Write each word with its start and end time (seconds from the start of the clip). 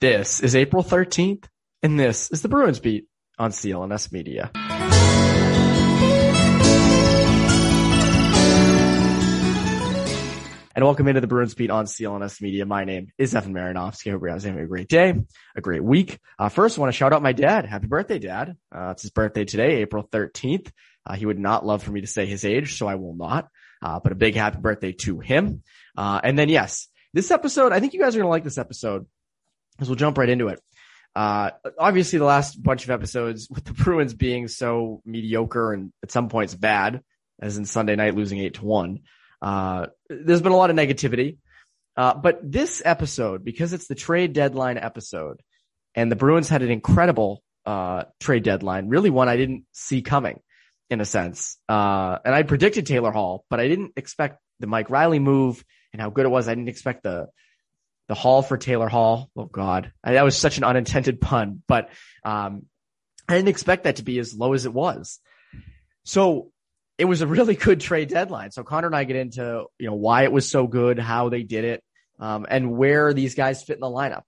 This 0.00 0.38
is 0.38 0.54
April 0.54 0.84
13th, 0.84 1.46
and 1.82 1.98
this 1.98 2.30
is 2.30 2.40
the 2.40 2.48
Bruins 2.48 2.78
Beat 2.78 3.08
on 3.36 3.50
CLNS 3.50 4.12
Media. 4.12 4.48
And 10.76 10.84
welcome 10.84 11.08
into 11.08 11.20
the 11.20 11.26
Bruins 11.26 11.54
Beat 11.54 11.70
on 11.70 11.86
CLNS 11.86 12.40
Media. 12.40 12.64
My 12.64 12.84
name 12.84 13.08
is 13.18 13.34
Evan 13.34 13.52
Marinofsky. 13.52 14.06
I 14.06 14.10
hope 14.12 14.22
you're 14.22 14.30
having 14.30 14.56
a 14.60 14.66
great 14.68 14.86
day, 14.86 15.14
a 15.56 15.60
great 15.60 15.82
week. 15.82 16.20
Uh, 16.38 16.48
first, 16.48 16.78
I 16.78 16.80
want 16.80 16.92
to 16.92 16.96
shout 16.96 17.12
out 17.12 17.20
my 17.20 17.32
dad. 17.32 17.66
Happy 17.66 17.88
birthday, 17.88 18.20
dad. 18.20 18.56
Uh, 18.72 18.90
it's 18.90 19.02
his 19.02 19.10
birthday 19.10 19.44
today, 19.46 19.78
April 19.78 20.04
13th. 20.04 20.70
Uh, 21.04 21.16
he 21.16 21.26
would 21.26 21.40
not 21.40 21.66
love 21.66 21.82
for 21.82 21.90
me 21.90 22.02
to 22.02 22.06
say 22.06 22.24
his 22.24 22.44
age, 22.44 22.78
so 22.78 22.86
I 22.86 22.94
will 22.94 23.16
not. 23.16 23.48
Uh, 23.82 23.98
but 23.98 24.12
a 24.12 24.14
big 24.14 24.36
happy 24.36 24.60
birthday 24.60 24.92
to 24.92 25.18
him. 25.18 25.64
Uh, 25.96 26.20
and 26.22 26.38
then 26.38 26.48
yes, 26.48 26.86
this 27.12 27.32
episode, 27.32 27.72
I 27.72 27.80
think 27.80 27.94
you 27.94 28.00
guys 28.00 28.14
are 28.14 28.20
going 28.20 28.26
to 28.26 28.30
like 28.30 28.44
this 28.44 28.58
episode 28.58 29.06
because 29.78 29.88
we'll 29.88 29.96
jump 29.96 30.18
right 30.18 30.28
into 30.28 30.48
it. 30.48 30.60
Uh, 31.14 31.50
obviously 31.78 32.18
the 32.18 32.24
last 32.24 32.62
bunch 32.62 32.84
of 32.84 32.90
episodes 32.90 33.48
with 33.48 33.64
the 33.64 33.72
Bruins 33.84 34.14
being 34.14 34.48
so 34.48 35.00
mediocre 35.04 35.72
and 35.72 35.92
at 36.02 36.10
some 36.10 36.28
points 36.28 36.54
bad, 36.54 37.00
as 37.40 37.56
in 37.56 37.64
Sunday 37.64 37.96
night 37.96 38.14
losing 38.14 38.38
eight 38.38 38.54
to 38.54 38.64
one. 38.64 39.00
Uh, 39.40 39.86
there's 40.08 40.42
been 40.42 40.52
a 40.52 40.56
lot 40.56 40.70
of 40.70 40.76
negativity. 40.76 41.38
Uh, 41.96 42.14
but 42.14 42.38
this 42.42 42.80
episode, 42.84 43.44
because 43.44 43.72
it's 43.72 43.88
the 43.88 43.94
trade 43.94 44.32
deadline 44.32 44.78
episode 44.78 45.40
and 45.94 46.12
the 46.12 46.16
Bruins 46.16 46.48
had 46.48 46.62
an 46.62 46.70
incredible, 46.70 47.42
uh, 47.66 48.04
trade 48.20 48.44
deadline, 48.44 48.88
really 48.88 49.10
one 49.10 49.28
I 49.28 49.36
didn't 49.36 49.64
see 49.72 50.02
coming 50.02 50.40
in 50.90 51.00
a 51.00 51.04
sense. 51.04 51.56
Uh, 51.68 52.18
and 52.24 52.34
I 52.34 52.44
predicted 52.44 52.86
Taylor 52.86 53.10
Hall, 53.10 53.44
but 53.50 53.58
I 53.58 53.66
didn't 53.68 53.92
expect 53.96 54.38
the 54.60 54.66
Mike 54.66 54.90
Reilly 54.90 55.18
move 55.18 55.64
and 55.92 56.00
how 56.00 56.10
good 56.10 56.24
it 56.24 56.30
was. 56.30 56.48
I 56.48 56.54
didn't 56.54 56.68
expect 56.68 57.02
the, 57.02 57.28
the 58.08 58.14
Hall 58.14 58.42
for 58.42 58.56
Taylor 58.56 58.88
Hall. 58.88 59.30
Oh 59.36 59.44
God. 59.44 59.92
I, 60.02 60.14
that 60.14 60.24
was 60.24 60.36
such 60.36 60.58
an 60.58 60.64
unintended 60.64 61.20
pun, 61.20 61.62
but, 61.68 61.90
um, 62.24 62.66
I 63.28 63.34
didn't 63.34 63.48
expect 63.48 63.84
that 63.84 63.96
to 63.96 64.02
be 64.02 64.18
as 64.18 64.34
low 64.34 64.54
as 64.54 64.64
it 64.64 64.72
was. 64.72 65.20
So 66.04 66.50
it 66.96 67.04
was 67.04 67.20
a 67.20 67.26
really 67.26 67.54
good 67.66 67.80
trade 67.80 68.08
deadline. 68.08 68.50
So 68.50 68.64
Conor 68.64 68.86
and 68.86 68.96
I 68.96 69.04
get 69.04 69.16
into, 69.16 69.64
you 69.78 69.86
know, 69.86 69.94
why 69.94 70.24
it 70.24 70.32
was 70.32 70.50
so 70.50 70.66
good, 70.66 70.98
how 70.98 71.28
they 71.28 71.42
did 71.42 71.64
it, 71.64 71.84
um, 72.18 72.46
and 72.48 72.76
where 72.76 73.12
these 73.12 73.34
guys 73.34 73.62
fit 73.62 73.74
in 73.74 73.80
the 73.80 73.86
lineup. 73.86 74.22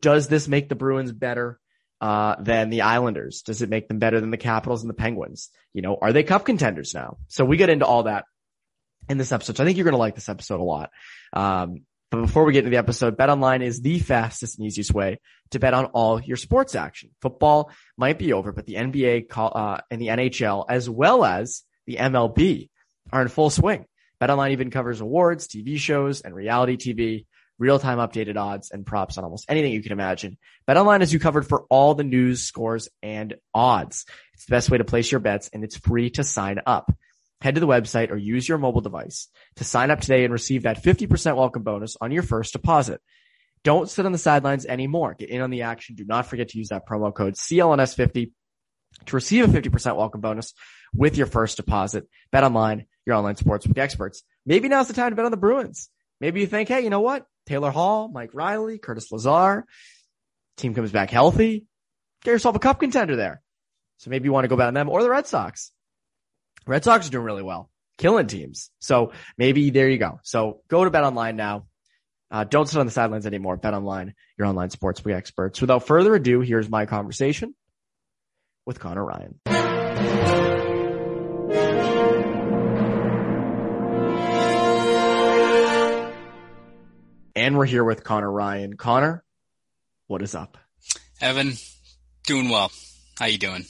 Does 0.00 0.28
this 0.28 0.46
make 0.46 0.68
the 0.68 0.74
Bruins 0.74 1.12
better, 1.12 1.58
uh, 2.00 2.36
than 2.38 2.68
the 2.68 2.82
Islanders? 2.82 3.40
Does 3.42 3.62
it 3.62 3.70
make 3.70 3.88
them 3.88 3.98
better 3.98 4.20
than 4.20 4.30
the 4.30 4.36
Capitals 4.36 4.82
and 4.82 4.90
the 4.90 4.94
Penguins? 4.94 5.48
You 5.72 5.80
know, 5.80 5.96
are 6.00 6.12
they 6.12 6.22
cup 6.22 6.44
contenders 6.44 6.92
now? 6.92 7.16
So 7.28 7.46
we 7.46 7.56
get 7.56 7.70
into 7.70 7.86
all 7.86 8.02
that 8.02 8.26
in 9.08 9.16
this 9.18 9.32
episode. 9.32 9.56
So 9.56 9.62
I 9.62 9.66
think 9.66 9.78
you're 9.78 9.84
going 9.84 9.92
to 9.92 9.98
like 9.98 10.14
this 10.14 10.28
episode 10.28 10.60
a 10.60 10.64
lot. 10.64 10.90
Um, 11.32 11.82
but 12.14 12.26
before 12.26 12.44
we 12.44 12.52
get 12.52 12.60
into 12.60 12.70
the 12.70 12.76
episode, 12.76 13.16
BetOnline 13.16 13.62
is 13.62 13.80
the 13.80 13.98
fastest 13.98 14.58
and 14.58 14.66
easiest 14.66 14.94
way 14.94 15.18
to 15.50 15.58
bet 15.58 15.74
on 15.74 15.86
all 15.86 16.20
your 16.20 16.36
sports 16.36 16.74
action. 16.74 17.10
Football 17.20 17.70
might 17.96 18.18
be 18.18 18.32
over, 18.32 18.52
but 18.52 18.66
the 18.66 18.74
NBA 18.74 19.26
uh, 19.36 19.78
and 19.90 20.00
the 20.00 20.08
NHL, 20.08 20.64
as 20.68 20.88
well 20.88 21.24
as 21.24 21.62
the 21.86 21.96
MLB 21.96 22.68
are 23.12 23.22
in 23.22 23.28
full 23.28 23.50
swing. 23.50 23.86
BetOnline 24.20 24.52
even 24.52 24.70
covers 24.70 25.00
awards, 25.00 25.48
TV 25.48 25.76
shows, 25.76 26.20
and 26.20 26.34
reality 26.34 26.76
TV, 26.76 27.26
real-time 27.58 27.98
updated 27.98 28.36
odds 28.36 28.70
and 28.70 28.86
props 28.86 29.18
on 29.18 29.24
almost 29.24 29.46
anything 29.48 29.72
you 29.72 29.82
can 29.82 29.92
imagine. 29.92 30.38
BetOnline 30.68 31.00
has 31.00 31.12
you 31.12 31.18
covered 31.18 31.46
for 31.46 31.64
all 31.68 31.94
the 31.94 32.04
news, 32.04 32.42
scores, 32.42 32.88
and 33.02 33.34
odds. 33.52 34.06
It's 34.34 34.46
the 34.46 34.50
best 34.52 34.70
way 34.70 34.78
to 34.78 34.84
place 34.84 35.10
your 35.10 35.20
bets 35.20 35.50
and 35.52 35.64
it's 35.64 35.76
free 35.76 36.10
to 36.10 36.24
sign 36.24 36.60
up. 36.66 36.92
Head 37.40 37.54
to 37.56 37.60
the 37.60 37.66
website 37.66 38.10
or 38.10 38.16
use 38.16 38.48
your 38.48 38.58
mobile 38.58 38.80
device 38.80 39.28
to 39.56 39.64
sign 39.64 39.90
up 39.90 40.00
today 40.00 40.24
and 40.24 40.32
receive 40.32 40.62
that 40.62 40.82
50% 40.82 41.36
welcome 41.36 41.62
bonus 41.62 41.96
on 42.00 42.10
your 42.10 42.22
first 42.22 42.52
deposit. 42.52 43.00
Don't 43.64 43.88
sit 43.88 44.06
on 44.06 44.12
the 44.12 44.18
sidelines 44.18 44.66
anymore. 44.66 45.14
Get 45.14 45.30
in 45.30 45.40
on 45.40 45.50
the 45.50 45.62
action. 45.62 45.94
Do 45.94 46.04
not 46.04 46.26
forget 46.26 46.50
to 46.50 46.58
use 46.58 46.68
that 46.68 46.86
promo 46.86 47.14
code 47.14 47.34
CLNS50 47.34 48.32
to 49.06 49.16
receive 49.16 49.44
a 49.44 49.60
50% 49.60 49.96
welcome 49.96 50.20
bonus 50.20 50.54
with 50.94 51.16
your 51.16 51.26
first 51.26 51.56
deposit. 51.56 52.08
Bet 52.30 52.44
online, 52.44 52.86
your 53.06 53.16
online 53.16 53.36
sportsbook 53.36 53.78
experts. 53.78 54.22
Maybe 54.46 54.68
now's 54.68 54.88
the 54.88 54.94
time 54.94 55.10
to 55.10 55.16
bet 55.16 55.24
on 55.24 55.30
the 55.30 55.36
Bruins. 55.36 55.88
Maybe 56.20 56.40
you 56.40 56.46
think, 56.46 56.68
hey, 56.68 56.82
you 56.82 56.90
know 56.90 57.00
what? 57.00 57.26
Taylor 57.46 57.70
Hall, 57.70 58.08
Mike 58.08 58.34
Reilly, 58.34 58.78
Curtis 58.78 59.10
Lazar, 59.10 59.66
team 60.56 60.74
comes 60.74 60.92
back 60.92 61.10
healthy. 61.10 61.66
Get 62.22 62.32
yourself 62.32 62.56
a 62.56 62.60
cup 62.60 62.80
contender 62.80 63.16
there. 63.16 63.42
So 63.98 64.10
maybe 64.10 64.26
you 64.26 64.32
want 64.32 64.44
to 64.44 64.48
go 64.48 64.56
bet 64.56 64.68
on 64.68 64.74
them 64.74 64.88
or 64.88 65.02
the 65.02 65.10
Red 65.10 65.26
Sox. 65.26 65.70
Red 66.66 66.84
Sox 66.84 67.06
are 67.06 67.10
doing 67.10 67.24
really 67.24 67.42
well, 67.42 67.70
killing 67.98 68.26
teams. 68.26 68.70
So 68.80 69.12
maybe 69.36 69.70
there 69.70 69.88
you 69.88 69.98
go. 69.98 70.20
So 70.22 70.60
go 70.68 70.84
to 70.84 70.90
bet 70.90 71.04
online 71.04 71.36
now. 71.36 71.66
Uh, 72.30 72.44
don't 72.44 72.66
sit 72.68 72.78
on 72.78 72.86
the 72.86 72.92
sidelines 72.92 73.26
anymore. 73.26 73.56
Bet 73.56 73.74
online, 73.74 74.14
your 74.38 74.48
online 74.48 74.70
sportsbook 74.70 75.14
experts. 75.14 75.60
Without 75.60 75.86
further 75.86 76.14
ado, 76.14 76.40
here's 76.40 76.68
my 76.68 76.86
conversation 76.86 77.54
with 78.66 78.80
Conor 78.80 79.04
Ryan. 79.04 79.40
And 87.36 87.58
we're 87.58 87.66
here 87.66 87.84
with 87.84 88.04
Conor 88.04 88.30
Ryan. 88.30 88.74
Conor, 88.76 89.22
what 90.06 90.22
is 90.22 90.34
up? 90.34 90.56
Evan, 91.20 91.52
doing 92.26 92.48
well. 92.48 92.72
How 93.18 93.26
you 93.26 93.38
doing? 93.38 93.64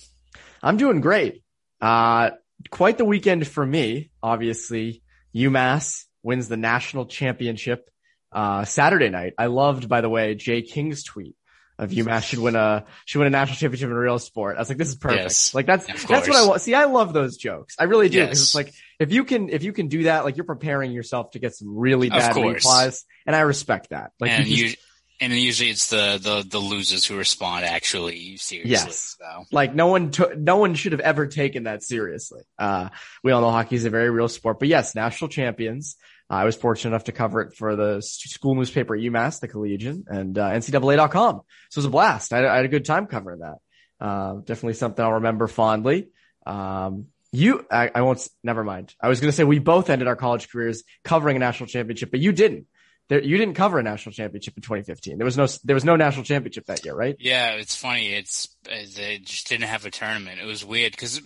I'm 0.62 0.76
doing 0.76 1.00
great. 1.00 1.42
Uh, 1.80 2.30
quite 2.70 2.98
the 2.98 3.04
weekend 3.04 3.46
for 3.46 3.64
me. 3.64 4.10
Obviously, 4.22 5.02
UMass 5.34 6.04
wins 6.22 6.48
the 6.48 6.56
national 6.56 7.06
championship 7.06 7.88
uh, 8.32 8.64
Saturday 8.64 9.10
night. 9.10 9.34
I 9.38 9.46
loved, 9.46 9.88
by 9.88 10.00
the 10.00 10.08
way, 10.08 10.34
Jay 10.34 10.62
King's 10.62 11.04
tweet 11.04 11.36
of 11.78 11.90
UMass 11.90 12.24
should 12.24 12.38
win 12.38 12.54
a 12.54 12.84
should 13.04 13.18
win 13.18 13.26
a 13.26 13.30
national 13.30 13.56
championship 13.56 13.88
in 13.88 13.94
real 13.94 14.18
sport. 14.18 14.56
I 14.56 14.60
was 14.60 14.68
like, 14.68 14.78
this 14.78 14.88
is 14.88 14.96
perfect. 14.96 15.22
Yes, 15.22 15.54
like 15.54 15.66
that's 15.66 15.86
that's 15.86 16.28
what 16.28 16.36
I 16.36 16.46
want. 16.46 16.60
See, 16.60 16.74
I 16.74 16.84
love 16.84 17.12
those 17.12 17.36
jokes. 17.36 17.74
I 17.78 17.84
really 17.84 18.08
do 18.08 18.18
yes. 18.18 18.32
it's 18.32 18.54
like 18.54 18.72
if 19.00 19.12
you 19.12 19.24
can 19.24 19.48
if 19.48 19.62
you 19.64 19.72
can 19.72 19.88
do 19.88 20.04
that, 20.04 20.24
like 20.24 20.36
you're 20.36 20.44
preparing 20.44 20.92
yourself 20.92 21.32
to 21.32 21.38
get 21.38 21.54
some 21.54 21.76
really 21.76 22.10
bad 22.10 22.36
replies, 22.36 23.04
and 23.26 23.34
I 23.34 23.40
respect 23.40 23.90
that. 23.90 24.12
Like 24.20 24.30
and 24.30 24.46
you, 24.46 24.68
just, 24.68 24.78
and 25.20 25.32
usually 25.32 25.70
it's 25.70 25.90
the, 25.90 26.18
the 26.20 26.44
the 26.48 26.58
losers 26.58 27.06
who 27.06 27.16
respond 27.16 27.64
actually 27.64 28.36
seriously. 28.36 28.70
Yes, 28.70 29.16
so. 29.18 29.44
like 29.52 29.74
no 29.74 29.86
one 29.86 30.10
took 30.10 30.36
no 30.36 30.56
one 30.56 30.74
should 30.74 30.92
have 30.92 31.00
ever 31.00 31.26
taken 31.26 31.64
that 31.64 31.82
seriously. 31.82 32.42
Uh, 32.58 32.88
we 33.22 33.32
all 33.32 33.40
know 33.40 33.50
hockey 33.50 33.76
is 33.76 33.84
a 33.84 33.90
very 33.90 34.10
real 34.10 34.28
sport, 34.28 34.58
but 34.58 34.68
yes, 34.68 34.94
national 34.94 35.28
champions. 35.28 35.96
Uh, 36.30 36.34
I 36.34 36.44
was 36.44 36.56
fortunate 36.56 36.90
enough 36.90 37.04
to 37.04 37.12
cover 37.12 37.42
it 37.42 37.54
for 37.54 37.76
the 37.76 38.00
school 38.00 38.54
newspaper 38.54 38.96
at 38.96 39.02
UMass, 39.02 39.40
the 39.40 39.48
Collegian, 39.48 40.04
and 40.08 40.38
uh, 40.38 40.50
NCAA.com. 40.50 41.42
So 41.68 41.78
it 41.78 41.80
was 41.80 41.84
a 41.84 41.90
blast. 41.90 42.32
I, 42.32 42.46
I 42.46 42.56
had 42.56 42.64
a 42.64 42.68
good 42.68 42.86
time 42.86 43.06
covering 43.06 43.40
that. 43.40 43.58
Uh, 44.00 44.34
definitely 44.36 44.74
something 44.74 45.04
I'll 45.04 45.12
remember 45.12 45.46
fondly. 45.46 46.08
Um, 46.46 47.06
you, 47.32 47.66
I, 47.70 47.90
I, 47.94 48.02
won't. 48.02 48.26
Never 48.42 48.62
mind. 48.64 48.94
I 49.00 49.08
was 49.08 49.20
going 49.20 49.30
to 49.30 49.36
say 49.36 49.44
we 49.44 49.58
both 49.58 49.90
ended 49.90 50.08
our 50.08 50.16
college 50.16 50.48
careers 50.48 50.84
covering 51.02 51.36
a 51.36 51.40
national 51.40 51.66
championship, 51.66 52.10
but 52.10 52.20
you 52.20 52.32
didn't. 52.32 52.66
There, 53.08 53.22
you 53.22 53.36
didn't 53.36 53.54
cover 53.54 53.78
a 53.78 53.82
national 53.82 54.12
championship 54.12 54.54
in 54.56 54.62
2015. 54.62 55.18
There 55.18 55.24
was 55.24 55.36
no, 55.36 55.46
there 55.62 55.74
was 55.74 55.84
no 55.84 55.96
national 55.96 56.24
championship 56.24 56.66
that 56.66 56.84
year, 56.84 56.94
right? 56.94 57.16
Yeah, 57.18 57.52
it's 57.52 57.76
funny. 57.76 58.14
It's 58.14 58.48
they 58.64 59.18
just 59.18 59.48
didn't 59.48 59.68
have 59.68 59.84
a 59.84 59.90
tournament. 59.90 60.40
It 60.40 60.46
was 60.46 60.64
weird 60.64 60.92
because 60.92 61.20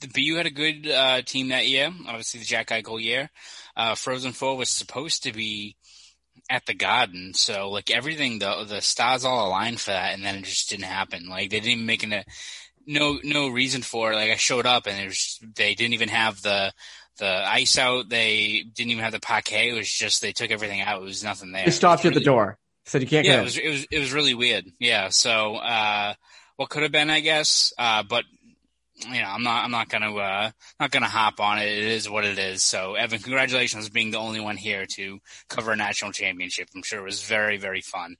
the 0.00 0.08
BU 0.08 0.36
had 0.36 0.46
a 0.46 0.50
good 0.50 0.88
uh, 0.88 1.22
team 1.22 1.48
that 1.48 1.66
year. 1.66 1.92
Obviously, 2.06 2.40
the 2.40 2.46
Jack 2.46 2.68
Eichel 2.68 3.02
year. 3.02 3.30
Uh, 3.76 3.94
Frozen 3.94 4.32
Four 4.32 4.56
was 4.56 4.70
supposed 4.70 5.22
to 5.24 5.32
be 5.32 5.76
at 6.50 6.66
the 6.66 6.74
Garden. 6.74 7.34
So 7.34 7.70
like 7.70 7.90
everything, 7.90 8.38
the 8.38 8.64
the 8.64 8.80
stars 8.80 9.24
all 9.24 9.48
aligned 9.48 9.80
for 9.80 9.90
that, 9.90 10.14
and 10.14 10.24
then 10.24 10.36
it 10.36 10.44
just 10.44 10.70
didn't 10.70 10.84
happen. 10.84 11.28
Like 11.28 11.50
they 11.50 11.60
didn't 11.60 11.72
even 11.72 11.86
make 11.86 12.02
a 12.02 12.24
no 12.86 13.18
no 13.22 13.48
reason 13.48 13.82
for 13.82 14.12
it. 14.12 14.16
Like 14.16 14.30
I 14.30 14.36
showed 14.36 14.66
up 14.66 14.86
and 14.86 15.00
it 15.00 15.06
was 15.06 15.38
they 15.54 15.74
didn't 15.74 15.94
even 15.94 16.08
have 16.08 16.42
the 16.42 16.72
the 17.18 17.26
ice 17.26 17.78
out. 17.78 18.08
They 18.08 18.64
didn't 18.74 18.90
even 18.90 19.04
have 19.04 19.12
the 19.12 19.20
parquet. 19.20 19.70
It 19.70 19.74
was 19.74 19.90
just 19.90 20.22
they 20.22 20.32
took 20.32 20.50
everything 20.50 20.80
out. 20.80 21.02
It 21.02 21.04
was 21.04 21.24
nothing 21.24 21.52
there. 21.52 21.64
They 21.64 21.70
stopped 21.70 22.04
you 22.04 22.08
at 22.08 22.14
the 22.14 22.20
door. 22.20 22.58
Said 22.86 23.02
you 23.02 23.08
can't 23.08 23.26
Yeah, 23.26 23.34
get 23.34 23.40
it 23.40 23.44
was 23.44 23.58
it 23.58 23.68
was 23.68 23.86
it 23.90 23.98
was 23.98 24.12
really 24.12 24.34
weird. 24.34 24.66
Yeah. 24.78 25.08
So 25.08 25.56
uh, 25.56 26.14
what 26.56 26.68
could 26.68 26.82
have 26.82 26.92
been, 26.92 27.10
I 27.10 27.20
guess. 27.20 27.72
Uh, 27.78 28.02
but 28.02 28.24
you 28.96 29.22
know, 29.22 29.28
I'm 29.28 29.42
not 29.42 29.64
I'm 29.64 29.70
not 29.70 29.88
gonna 29.88 30.14
uh, 30.14 30.50
not 30.78 30.90
gonna 30.90 31.06
hop 31.06 31.40
on 31.40 31.58
it. 31.58 31.68
It 31.68 31.84
is 31.84 32.08
what 32.08 32.24
it 32.24 32.38
is. 32.38 32.62
So 32.62 32.94
Evan, 32.94 33.20
congratulations 33.20 33.86
on 33.86 33.92
being 33.92 34.10
the 34.10 34.18
only 34.18 34.40
one 34.40 34.56
here 34.56 34.86
to 34.96 35.18
cover 35.48 35.72
a 35.72 35.76
national 35.76 36.12
championship. 36.12 36.68
I'm 36.74 36.82
sure 36.82 37.00
it 37.00 37.04
was 37.04 37.22
very 37.22 37.56
very 37.56 37.80
fun. 37.80 38.16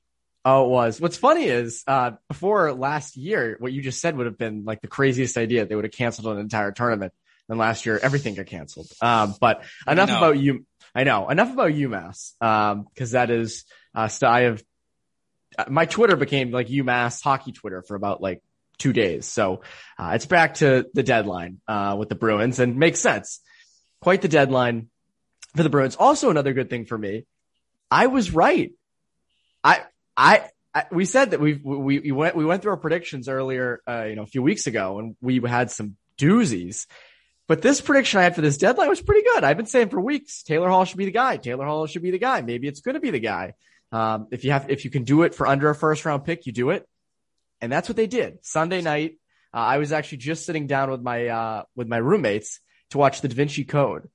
Oh, 0.46 0.67
it 0.67 0.69
was. 0.69 1.00
What's 1.00 1.17
funny 1.17 1.44
is, 1.44 1.82
uh, 1.87 2.12
before 2.29 2.75
last 2.75 3.17
year, 3.17 3.56
what 3.61 3.73
you 3.73 3.81
just 3.81 4.00
said 4.00 4.14
would 4.14 4.26
have 4.26 4.37
been 4.37 4.64
like 4.67 4.82
the 4.82 4.88
craziest 4.88 5.38
idea. 5.38 5.64
They 5.64 5.75
would 5.75 5.87
have 5.87 5.93
canceled 5.93 6.26
an 6.35 6.38
entire 6.38 6.70
tournament. 6.70 7.14
And 7.49 7.58
last 7.58 7.85
year, 7.87 7.99
everything 8.02 8.35
got 8.35 8.46
canceled. 8.46 8.88
Um, 9.00 9.35
but 9.41 9.62
enough 9.87 10.08
No. 10.08 10.17
about 10.19 10.38
you. 10.38 10.64
I 10.94 11.05
know 11.05 11.29
enough 11.29 11.52
about 11.52 11.73
UMass. 11.73 12.32
Um, 12.41 12.87
cause 12.96 13.11
that 13.12 13.31
is, 13.31 13.64
uh, 13.94 14.08
I 14.23 14.41
have, 14.43 14.62
uh, 15.58 15.64
my 15.69 15.85
Twitter 15.87 16.17
became 16.17 16.50
like 16.50 16.69
UMass 16.69 17.23
hockey 17.23 17.52
Twitter 17.52 17.82
for 17.82 17.96
about 17.96 18.23
like 18.23 18.43
two 18.79 18.93
days. 18.93 19.26
So, 19.26 19.62
uh, 19.99 20.12
it's 20.14 20.26
back 20.26 20.55
to 20.55 20.87
the 20.94 21.02
deadline, 21.02 21.61
uh, 21.69 21.96
with 21.99 22.08
the 22.08 22.14
Bruins 22.14 22.61
and 22.61 22.76
makes 22.76 23.00
sense. 23.00 23.41
Quite 24.00 24.23
the 24.23 24.29
deadline 24.29 24.88
for 25.56 25.62
the 25.62 25.70
Bruins. 25.70 25.96
Also 25.96 26.31
another 26.31 26.52
good 26.52 26.70
thing 26.70 26.87
for 26.87 26.96
me. 26.96 27.26
I 27.91 28.06
was 28.06 28.31
right. 28.32 28.73
I, 29.62 29.82
I, 30.17 30.49
I 30.75 30.87
we 30.91 31.05
said 31.05 31.31
that 31.31 31.41
we 31.41 31.55
we 31.55 32.00
we 32.00 32.12
went 32.12 32.35
we 32.35 32.44
went 32.44 32.62
through 32.62 32.73
our 32.73 32.76
predictions 32.79 33.29
earlier, 33.29 33.81
uh, 33.88 34.05
you 34.08 34.17
know, 34.17 34.23
a 34.23 34.26
few 34.26 34.43
weeks 34.43 34.67
ago, 34.67 34.99
and 34.99 35.17
we 35.20 35.41
had 35.46 35.70
some 35.70 35.96
doozies. 36.19 36.87
But 37.46 37.61
this 37.61 37.81
prediction 37.81 38.20
I 38.20 38.23
had 38.23 38.35
for 38.35 38.41
this 38.41 38.56
deadline 38.56 38.88
was 38.88 39.02
pretty 39.02 39.23
good. 39.23 39.44
I've 39.44 39.56
been 39.56 39.67
saying 39.67 39.91
for 39.91 40.00
weeks, 40.00 40.43
Taylor 40.43 40.69
Hall 40.69 40.85
should 40.85 40.96
be 40.96 41.05
the 41.05 41.11
guy. 41.11 41.37
Taylor 41.37 41.67
Hall 41.67 41.87
should 41.87 42.02
be 42.02 42.11
the 42.11 42.19
guy. 42.19 42.41
Maybe 42.41 42.69
it's 42.69 42.81
going 42.81 42.94
to 42.94 43.00
be 43.00 43.11
the 43.11 43.20
guy. 43.20 43.55
Um, 43.93 44.29
if 44.31 44.44
you 44.44 44.52
have, 44.52 44.70
if 44.70 44.85
you 44.85 44.91
can 44.91 45.05
do 45.05 45.23
it 45.23 45.35
for 45.35 45.46
under 45.46 45.69
a 45.69 45.75
first 45.75 46.05
round 46.05 46.25
pick, 46.25 46.46
you 46.46 46.52
do 46.52 46.70
it. 46.70 46.88
And 47.61 47.70
that's 47.70 47.88
what 47.88 47.96
they 47.96 48.06
did. 48.06 48.38
Sunday 48.43 48.81
night, 48.81 49.19
uh, 49.52 49.58
I 49.58 49.79
was 49.79 49.93
actually 49.93 50.19
just 50.19 50.46
sitting 50.46 50.67
down 50.67 50.91
with 50.91 51.02
my, 51.02 51.29
uh, 51.29 51.62
with 51.76 51.87
my 51.87 51.99
roommates 51.99 52.61
to 52.91 52.99
watch 52.99 53.20
the 53.20 53.29
Da 53.29 53.35
Vinci 53.35 53.64
Code. 53.64 54.08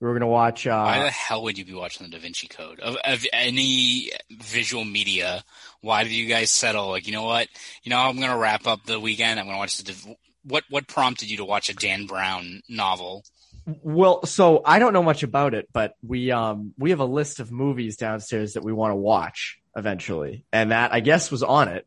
We 0.00 0.08
were 0.08 0.14
going 0.14 0.22
to 0.22 0.26
watch, 0.26 0.66
Why 0.66 0.98
uh, 0.98 1.04
the 1.04 1.10
hell 1.10 1.44
would 1.44 1.56
you 1.56 1.64
be 1.64 1.74
watching 1.74 2.04
the 2.04 2.16
Da 2.16 2.20
Vinci 2.20 2.48
Code 2.48 2.80
of, 2.80 2.96
of 3.04 3.24
any 3.32 4.10
visual 4.30 4.84
media? 4.84 5.44
Why 5.80 6.02
did 6.02 6.12
you 6.12 6.26
guys 6.26 6.50
settle? 6.50 6.88
Like, 6.88 7.06
you 7.06 7.12
know 7.12 7.22
what? 7.22 7.46
You 7.84 7.90
know, 7.90 7.98
I'm 7.98 8.18
gonna 8.18 8.36
wrap 8.36 8.66
up 8.66 8.84
the 8.84 8.98
weekend. 8.98 9.38
I'm 9.38 9.46
gonna 9.46 9.58
watch 9.58 9.78
the. 9.78 10.16
What 10.44 10.64
what 10.70 10.86
prompted 10.86 11.30
you 11.30 11.38
to 11.38 11.44
watch 11.44 11.68
a 11.68 11.74
Dan 11.74 12.06
Brown 12.06 12.62
novel? 12.68 13.24
Well, 13.64 14.26
so 14.26 14.60
I 14.64 14.78
don't 14.78 14.92
know 14.92 15.02
much 15.02 15.22
about 15.22 15.54
it, 15.54 15.68
but 15.72 15.94
we 16.06 16.30
um 16.32 16.74
we 16.78 16.90
have 16.90 17.00
a 17.00 17.04
list 17.04 17.40
of 17.40 17.52
movies 17.52 17.96
downstairs 17.96 18.54
that 18.54 18.64
we 18.64 18.72
want 18.72 18.90
to 18.92 18.96
watch 18.96 19.60
eventually, 19.76 20.44
and 20.52 20.72
that 20.72 20.92
I 20.92 21.00
guess 21.00 21.30
was 21.30 21.42
on 21.42 21.68
it. 21.68 21.86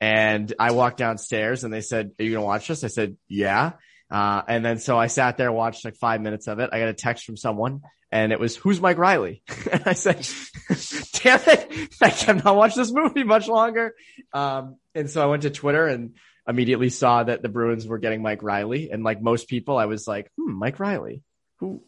And 0.00 0.52
I 0.58 0.72
walked 0.72 0.98
downstairs, 0.98 1.64
and 1.64 1.72
they 1.72 1.80
said, 1.80 2.12
"Are 2.18 2.22
you 2.22 2.32
gonna 2.34 2.44
watch 2.44 2.68
this?" 2.68 2.84
I 2.84 2.88
said, 2.88 3.16
"Yeah." 3.28 3.72
Uh, 4.08 4.42
and 4.46 4.64
then 4.64 4.78
so 4.78 4.96
I 4.96 5.08
sat 5.08 5.36
there, 5.36 5.50
watched 5.50 5.84
like 5.84 5.96
five 5.96 6.20
minutes 6.20 6.46
of 6.46 6.60
it. 6.60 6.70
I 6.72 6.78
got 6.78 6.88
a 6.88 6.94
text 6.94 7.24
from 7.24 7.36
someone, 7.36 7.80
and 8.12 8.30
it 8.30 8.38
was, 8.38 8.54
"Who's 8.54 8.80
Mike 8.80 8.98
Reilly?" 8.98 9.42
and 9.72 9.82
I 9.84 9.94
said, 9.94 10.28
"Damn 11.22 11.40
it! 11.46 11.94
I 12.00 12.10
cannot 12.10 12.54
watch 12.56 12.76
this 12.76 12.92
movie 12.92 13.24
much 13.24 13.48
longer." 13.48 13.94
Um, 14.32 14.76
and 14.94 15.10
so 15.10 15.22
I 15.22 15.26
went 15.26 15.42
to 15.42 15.50
Twitter 15.50 15.88
and 15.88 16.14
immediately 16.48 16.90
saw 16.90 17.22
that 17.24 17.42
the 17.42 17.48
Bruins 17.48 17.86
were 17.86 17.98
getting 17.98 18.22
Mike 18.22 18.42
Reilly. 18.42 18.90
And 18.90 19.02
like 19.04 19.20
most 19.20 19.48
people, 19.48 19.76
I 19.76 19.86
was 19.86 20.06
like, 20.06 20.30
hmm, 20.38 20.52
Mike 20.52 20.78
Reilly, 20.78 21.22
who, 21.58 21.82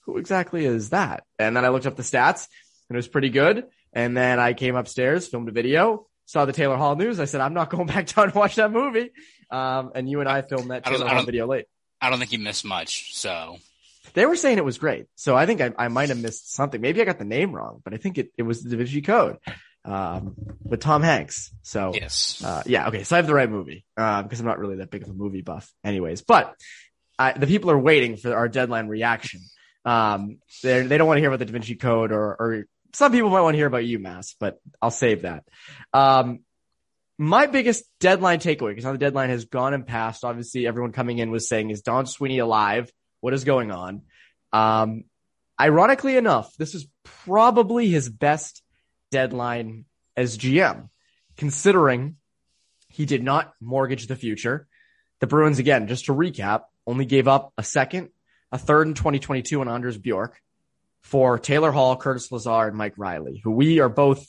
who 0.00 0.18
exactly 0.18 0.64
is 0.66 0.90
that? 0.90 1.24
And 1.38 1.56
then 1.56 1.64
I 1.64 1.68
looked 1.68 1.86
up 1.86 1.96
the 1.96 2.02
stats 2.02 2.48
and 2.88 2.96
it 2.96 2.98
was 2.98 3.08
pretty 3.08 3.30
good. 3.30 3.64
And 3.92 4.16
then 4.16 4.38
I 4.38 4.52
came 4.52 4.76
upstairs, 4.76 5.28
filmed 5.28 5.48
a 5.48 5.52
video, 5.52 6.06
saw 6.26 6.44
the 6.44 6.52
Taylor 6.52 6.76
Hall 6.76 6.96
news. 6.96 7.20
I 7.20 7.24
said, 7.26 7.40
I'm 7.40 7.54
not 7.54 7.70
going 7.70 7.86
back 7.94 8.06
down 8.06 8.32
to 8.32 8.38
watch 8.38 8.56
that 8.56 8.70
movie. 8.72 9.10
Um, 9.50 9.92
and 9.94 10.08
you 10.08 10.20
and 10.20 10.28
I 10.28 10.42
filmed 10.42 10.70
that 10.70 10.86
I 10.86 10.90
don't- 10.90 11.00
Taylor 11.00 11.14
Hall 11.14 11.24
video 11.24 11.46
late. 11.46 11.66
I 12.00 12.10
don't 12.10 12.18
think 12.18 12.32
you 12.32 12.38
missed 12.40 12.64
much. 12.64 13.14
So 13.14 13.58
They 14.14 14.26
were 14.26 14.34
saying 14.34 14.58
it 14.58 14.64
was 14.64 14.76
great. 14.78 15.06
So 15.14 15.36
I 15.36 15.46
think 15.46 15.60
I, 15.60 15.72
I 15.78 15.86
might 15.88 16.08
have 16.08 16.18
missed 16.20 16.52
something. 16.52 16.80
Maybe 16.80 17.00
I 17.00 17.04
got 17.04 17.18
the 17.18 17.24
name 17.24 17.52
wrong, 17.52 17.80
but 17.84 17.94
I 17.94 17.96
think 17.96 18.18
it, 18.18 18.32
it 18.36 18.42
was 18.42 18.62
the 18.62 18.70
Da 18.70 18.76
Vinci 18.78 19.02
Code, 19.02 19.38
um, 19.84 20.34
with 20.62 20.80
Tom 20.80 21.02
Hanks. 21.02 21.52
So 21.62 21.92
yes, 21.94 22.42
uh, 22.44 22.62
yeah, 22.66 22.88
okay. 22.88 23.04
So 23.04 23.16
I 23.16 23.18
have 23.18 23.26
the 23.26 23.34
right 23.34 23.50
movie 23.50 23.84
uh, 23.96 24.22
because 24.22 24.40
I'm 24.40 24.46
not 24.46 24.58
really 24.58 24.76
that 24.76 24.90
big 24.90 25.02
of 25.02 25.08
a 25.08 25.14
movie 25.14 25.42
buff, 25.42 25.72
anyways. 25.84 26.22
But 26.22 26.54
I, 27.18 27.32
the 27.32 27.46
people 27.46 27.70
are 27.70 27.78
waiting 27.78 28.16
for 28.16 28.34
our 28.34 28.48
deadline 28.48 28.88
reaction. 28.88 29.40
Um, 29.84 30.38
they 30.62 30.82
they 30.82 30.98
don't 30.98 31.06
want 31.06 31.18
to 31.18 31.20
hear 31.20 31.28
about 31.28 31.40
the 31.40 31.46
Da 31.46 31.52
Vinci 31.52 31.74
Code, 31.74 32.12
or 32.12 32.36
or 32.38 32.64
some 32.94 33.12
people 33.12 33.30
might 33.30 33.40
want 33.40 33.54
to 33.54 33.58
hear 33.58 33.66
about 33.66 33.82
UMass, 33.82 34.34
but 34.38 34.60
I'll 34.80 34.90
save 34.90 35.22
that. 35.22 35.44
Um, 35.92 36.40
my 37.18 37.46
biggest 37.46 37.84
deadline 38.00 38.38
takeaway, 38.38 38.70
because 38.70 38.84
now 38.84 38.92
the 38.92 38.98
deadline 38.98 39.30
has 39.30 39.44
gone 39.44 39.74
and 39.74 39.86
passed. 39.86 40.24
Obviously, 40.24 40.66
everyone 40.66 40.92
coming 40.92 41.18
in 41.18 41.30
was 41.30 41.48
saying, 41.48 41.70
"Is 41.70 41.82
Don 41.82 42.06
Sweeney 42.06 42.38
alive? 42.38 42.90
What 43.20 43.34
is 43.34 43.44
going 43.44 43.70
on?" 43.70 44.02
Um, 44.52 45.04
ironically 45.60 46.16
enough, 46.16 46.54
this 46.56 46.74
is 46.74 46.86
probably 47.04 47.88
his 47.88 48.08
best 48.08 48.62
deadline 49.12 49.84
as 50.16 50.36
GM, 50.36 50.88
considering 51.36 52.16
he 52.88 53.06
did 53.06 53.22
not 53.22 53.52
mortgage 53.60 54.08
the 54.08 54.16
future. 54.16 54.66
The 55.20 55.28
Bruins, 55.28 55.60
again, 55.60 55.86
just 55.86 56.06
to 56.06 56.14
recap, 56.14 56.62
only 56.86 57.04
gave 57.04 57.28
up 57.28 57.52
a 57.56 57.62
second, 57.62 58.08
a 58.50 58.58
third 58.58 58.88
in 58.88 58.94
2022 58.94 59.60
on 59.60 59.68
Anders 59.68 59.96
Bjork 59.96 60.40
for 61.02 61.38
Taylor 61.38 61.70
Hall, 61.70 61.96
Curtis 61.96 62.32
Lazar, 62.32 62.66
and 62.66 62.76
Mike 62.76 62.94
Reilly, 62.96 63.40
who 63.44 63.52
we 63.52 63.78
are 63.78 63.88
both 63.88 64.26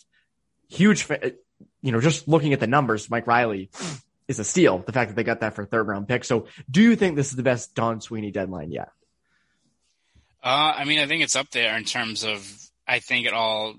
huge, 0.69 1.03
fa- 1.03 1.33
you 1.81 1.91
know, 1.91 1.99
just 1.99 2.27
looking 2.27 2.53
at 2.53 2.59
the 2.59 2.67
numbers, 2.67 3.09
Mike 3.09 3.25
Reilly 3.25 3.71
is 4.27 4.39
a 4.39 4.43
steal. 4.43 4.79
The 4.79 4.91
fact 4.91 5.09
that 5.09 5.15
they 5.15 5.23
got 5.23 5.41
that 5.41 5.55
for 5.55 5.63
a 5.63 5.65
third 5.65 5.87
round 5.87 6.07
pick. 6.07 6.23
So 6.23 6.47
do 6.69 6.81
you 6.81 6.95
think 6.95 7.15
this 7.15 7.29
is 7.29 7.35
the 7.35 7.43
best 7.43 7.75
Don 7.75 8.01
Sweeney 8.01 8.31
deadline 8.31 8.71
yet? 8.71 8.89
Uh, 10.43 10.73
I 10.77 10.83
mean, 10.85 10.99
I 10.99 11.07
think 11.07 11.23
it's 11.23 11.35
up 11.35 11.49
there 11.51 11.77
in 11.77 11.85
terms 11.85 12.23
of. 12.23 12.62
I 12.87 12.99
think 12.99 13.25
it 13.25 13.33
all 13.33 13.75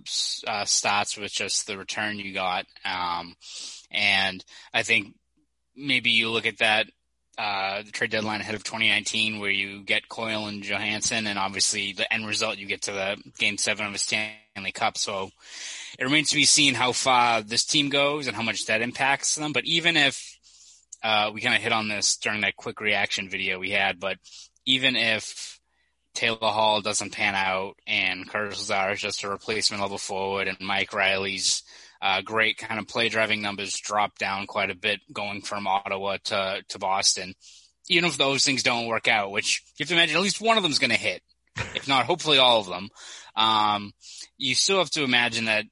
uh, 0.47 0.65
starts 0.65 1.17
with 1.17 1.33
just 1.33 1.67
the 1.67 1.77
return 1.77 2.19
you 2.19 2.33
got, 2.33 2.67
um, 2.85 3.35
and 3.91 4.45
I 4.73 4.83
think 4.83 5.15
maybe 5.77 6.11
you 6.11 6.31
look 6.31 6.47
at 6.47 6.59
that 6.59 6.87
uh, 7.37 7.83
the 7.83 7.91
trade 7.91 8.11
deadline 8.11 8.41
ahead 8.41 8.55
of 8.55 8.63
2019, 8.65 9.41
where 9.41 9.51
you 9.51 9.83
get 9.83 10.09
Coyle 10.09 10.47
and 10.47 10.63
Johansson, 10.63 11.27
and 11.27 11.39
obviously 11.39 11.93
the 11.93 12.13
end 12.13 12.27
result 12.27 12.59
you 12.59 12.67
get 12.67 12.83
to 12.83 12.93
the 12.93 13.17
Game 13.39 13.59
Seven 13.59 13.87
of 13.87 13.93
the 13.93 13.99
Stanley 13.99 14.73
Cup. 14.73 14.97
So 14.97 15.31
it 15.99 16.05
remains 16.05 16.31
to 16.31 16.37
be 16.37 16.45
seen 16.45 16.75
how 16.75 16.93
far 16.93 17.43
this 17.43 17.65
team 17.65 17.89
goes 17.89 18.27
and 18.27 18.37
how 18.37 18.43
much 18.43 18.67
that 18.67 18.83
impacts 18.83 19.35
them. 19.35 19.53
But 19.53 19.65
even 19.65 19.97
if 19.97 20.39
uh, 21.03 21.31
we 21.35 21.41
kind 21.41 21.57
of 21.57 21.63
hit 21.63 21.73
on 21.73 21.89
this 21.89 22.17
during 22.17 22.43
that 22.43 22.57
quick 22.57 22.81
reaction 22.81 23.29
video 23.29 23.59
we 23.59 23.71
had, 23.71 23.99
but 23.99 24.19
even 24.65 24.97
if 24.97 25.54
Taylor 26.15 26.39
Hall 26.41 26.81
doesn't 26.81 27.13
pan 27.13 27.35
out 27.35 27.75
and 27.87 28.29
Curtis 28.29 28.71
Lazar 28.71 28.93
is 28.93 29.01
just 29.01 29.25
a 29.25 29.29
replacement 29.29 29.83
level 29.83 29.99
forward 29.99 30.49
and 30.49 30.59
Mike 30.61 30.93
Reilly's 30.93 31.63
uh, 32.01 32.21
great 32.21 32.59
kind 32.59 32.79
of 32.79 32.87
play 32.87 33.09
driving 33.09 33.43
numbers 33.43 33.79
drop 33.79 34.19
down 34.19 34.47
quite 34.47 34.71
a 34.71 34.77
bit 34.77 35.01
going 35.13 35.43
from 35.43 35.67
Ottawa 35.67 36.19
to, 36.25 36.63
to 36.69 36.79
Boston. 36.79 37.35
Even 37.89 38.09
if 38.09 38.17
those 38.17 38.45
things 38.45 38.63
don't 38.63 38.87
work 38.87 39.09
out, 39.09 39.31
which 39.31 39.63
you 39.77 39.85
have 39.85 39.89
to 39.89 39.95
imagine 39.95 40.17
at 40.17 40.23
least 40.23 40.41
one 40.41 40.57
of 40.57 40.63
them 40.63 40.73
is 40.73 40.79
going 40.79 40.91
to 40.91 40.97
hit, 40.97 41.23
if 41.75 41.87
not 41.87 42.07
hopefully 42.07 42.39
all 42.39 42.61
of 42.61 42.67
them. 42.67 42.89
Um, 43.37 43.93
you 44.39 44.55
still 44.55 44.79
have 44.79 44.91
to 44.93 45.05
imagine 45.05 45.47
that 45.47 45.67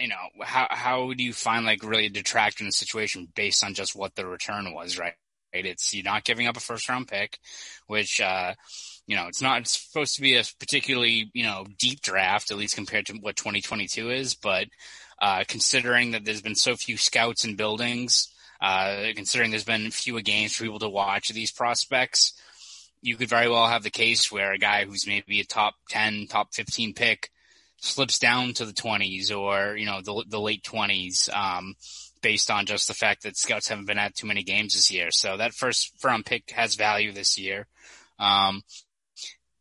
you 0.00 0.08
know, 0.08 0.16
how 0.42 0.66
how 0.70 1.12
do 1.12 1.22
you 1.22 1.32
find 1.32 1.64
like 1.64 1.82
really 1.82 2.06
a 2.06 2.10
detractor 2.10 2.62
in 2.62 2.68
the 2.68 2.72
situation 2.72 3.28
based 3.34 3.64
on 3.64 3.74
just 3.74 3.94
what 3.94 4.14
the 4.14 4.26
return 4.26 4.72
was, 4.72 4.98
right? 4.98 5.14
It's 5.64 5.94
you're 5.94 6.04
not 6.04 6.24
giving 6.24 6.46
up 6.46 6.56
a 6.56 6.60
first 6.60 6.88
round 6.88 7.08
pick, 7.08 7.38
which 7.86 8.20
uh, 8.20 8.54
you 9.06 9.14
know, 9.14 9.28
it's 9.28 9.40
not 9.40 9.66
supposed 9.68 10.16
to 10.16 10.20
be 10.20 10.36
a 10.36 10.42
particularly, 10.58 11.30
you 11.32 11.44
know, 11.44 11.64
deep 11.78 12.00
draft, 12.02 12.50
at 12.50 12.58
least 12.58 12.74
compared 12.74 13.06
to 13.06 13.14
what 13.14 13.36
2022 13.36 14.10
is, 14.10 14.34
but 14.34 14.66
uh, 15.22 15.44
considering 15.46 16.10
that 16.10 16.24
there's 16.24 16.42
been 16.42 16.56
so 16.56 16.74
few 16.76 16.96
scouts 16.96 17.44
and 17.44 17.56
buildings, 17.56 18.28
uh, 18.60 19.06
considering 19.14 19.50
there's 19.50 19.64
been 19.64 19.90
fewer 19.90 20.20
games 20.20 20.54
for 20.54 20.64
people 20.64 20.80
to 20.80 20.88
watch 20.88 21.28
these 21.28 21.52
prospects, 21.52 22.40
you 23.00 23.16
could 23.16 23.28
very 23.28 23.48
well 23.48 23.68
have 23.68 23.84
the 23.84 23.90
case 23.90 24.32
where 24.32 24.52
a 24.52 24.58
guy 24.58 24.84
who's 24.84 25.06
maybe 25.06 25.40
a 25.40 25.44
top 25.44 25.74
10, 25.90 26.26
top 26.28 26.52
15 26.52 26.94
pick 26.94 27.30
slips 27.78 28.18
down 28.18 28.54
to 28.54 28.64
the 28.64 28.72
20s 28.72 29.36
or, 29.36 29.76
you 29.76 29.86
know, 29.86 30.00
the, 30.02 30.24
the 30.28 30.40
late 30.40 30.64
20s, 30.64 31.32
um, 31.34 31.74
based 32.26 32.50
on 32.50 32.66
just 32.66 32.88
the 32.88 32.94
fact 32.94 33.22
that 33.22 33.36
scouts 33.36 33.68
haven't 33.68 33.84
been 33.84 34.00
at 34.00 34.16
too 34.16 34.26
many 34.26 34.42
games 34.42 34.74
this 34.74 34.90
year. 34.90 35.12
So 35.12 35.36
that 35.36 35.54
first 35.54 35.92
round 36.02 36.26
pick 36.26 36.50
has 36.50 36.74
value 36.74 37.12
this 37.12 37.38
year. 37.38 37.68
Um, 38.18 38.62